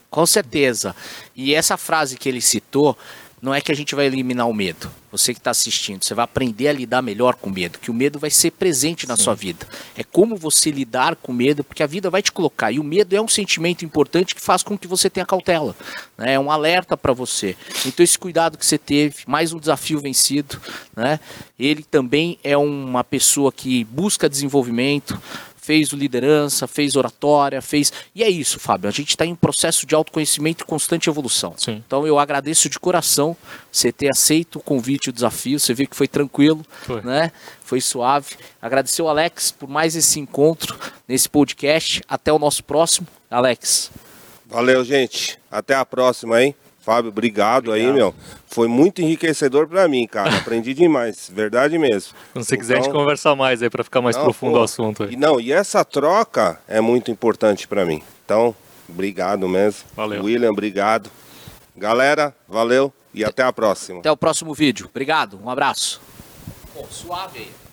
[0.10, 0.95] Com certeza.
[1.36, 2.97] E essa frase que ele citou,
[3.41, 4.89] não é que a gente vai eliminar o medo.
[5.12, 7.93] Você que está assistindo, você vai aprender a lidar melhor com o medo, que o
[7.93, 9.24] medo vai ser presente na Sim.
[9.24, 9.68] sua vida.
[9.95, 12.72] É como você lidar com o medo, porque a vida vai te colocar.
[12.72, 15.76] E o medo é um sentimento importante que faz com que você tenha cautela.
[16.18, 16.34] Né?
[16.34, 17.55] É um alerta para você.
[17.86, 20.60] Então, esse cuidado que você teve, mais um desafio vencido.
[20.95, 21.20] Né?
[21.60, 25.20] Ele também é uma pessoa que busca desenvolvimento,
[25.68, 27.91] fez liderança, fez oratória, fez.
[28.15, 28.88] E é isso, Fábio.
[28.88, 31.53] A gente está em processo de autoconhecimento e constante evolução.
[31.57, 31.84] Sim.
[31.86, 33.36] Então eu agradeço de coração
[33.70, 35.59] você ter aceito o convite, o desafio.
[35.59, 37.01] Você viu que foi tranquilo, foi.
[37.01, 37.34] né?
[37.65, 38.38] Foi suave.
[38.61, 42.01] Agradecer o Alex por mais esse encontro nesse podcast.
[42.07, 43.05] Até o nosso próximo.
[43.30, 43.91] Alex.
[44.45, 45.38] Valeu, gente.
[45.51, 46.55] Até a próxima, hein?
[46.88, 47.90] Fábio, obrigado, obrigado.
[47.90, 48.16] aí, meu.
[48.46, 50.34] Foi muito enriquecedor para mim, cara.
[50.40, 52.14] Aprendi demais, verdade mesmo.
[52.32, 54.54] Quando você então, quiser, a gente então, conversar mais aí para ficar mais não, profundo
[54.54, 55.04] pô, o assunto.
[55.04, 55.12] Aí.
[55.12, 58.02] E não, e essa troca é muito importante para mim.
[58.24, 58.56] Então,
[58.88, 59.84] obrigado mesmo.
[59.98, 60.24] Valeu.
[60.24, 61.12] William, obrigado.
[61.76, 64.00] Galera, valeu e até a próxima.
[64.00, 64.88] Até o próximo vídeo.
[64.90, 66.00] Obrigado, um abraço.
[66.74, 67.66] Pô, suave aí.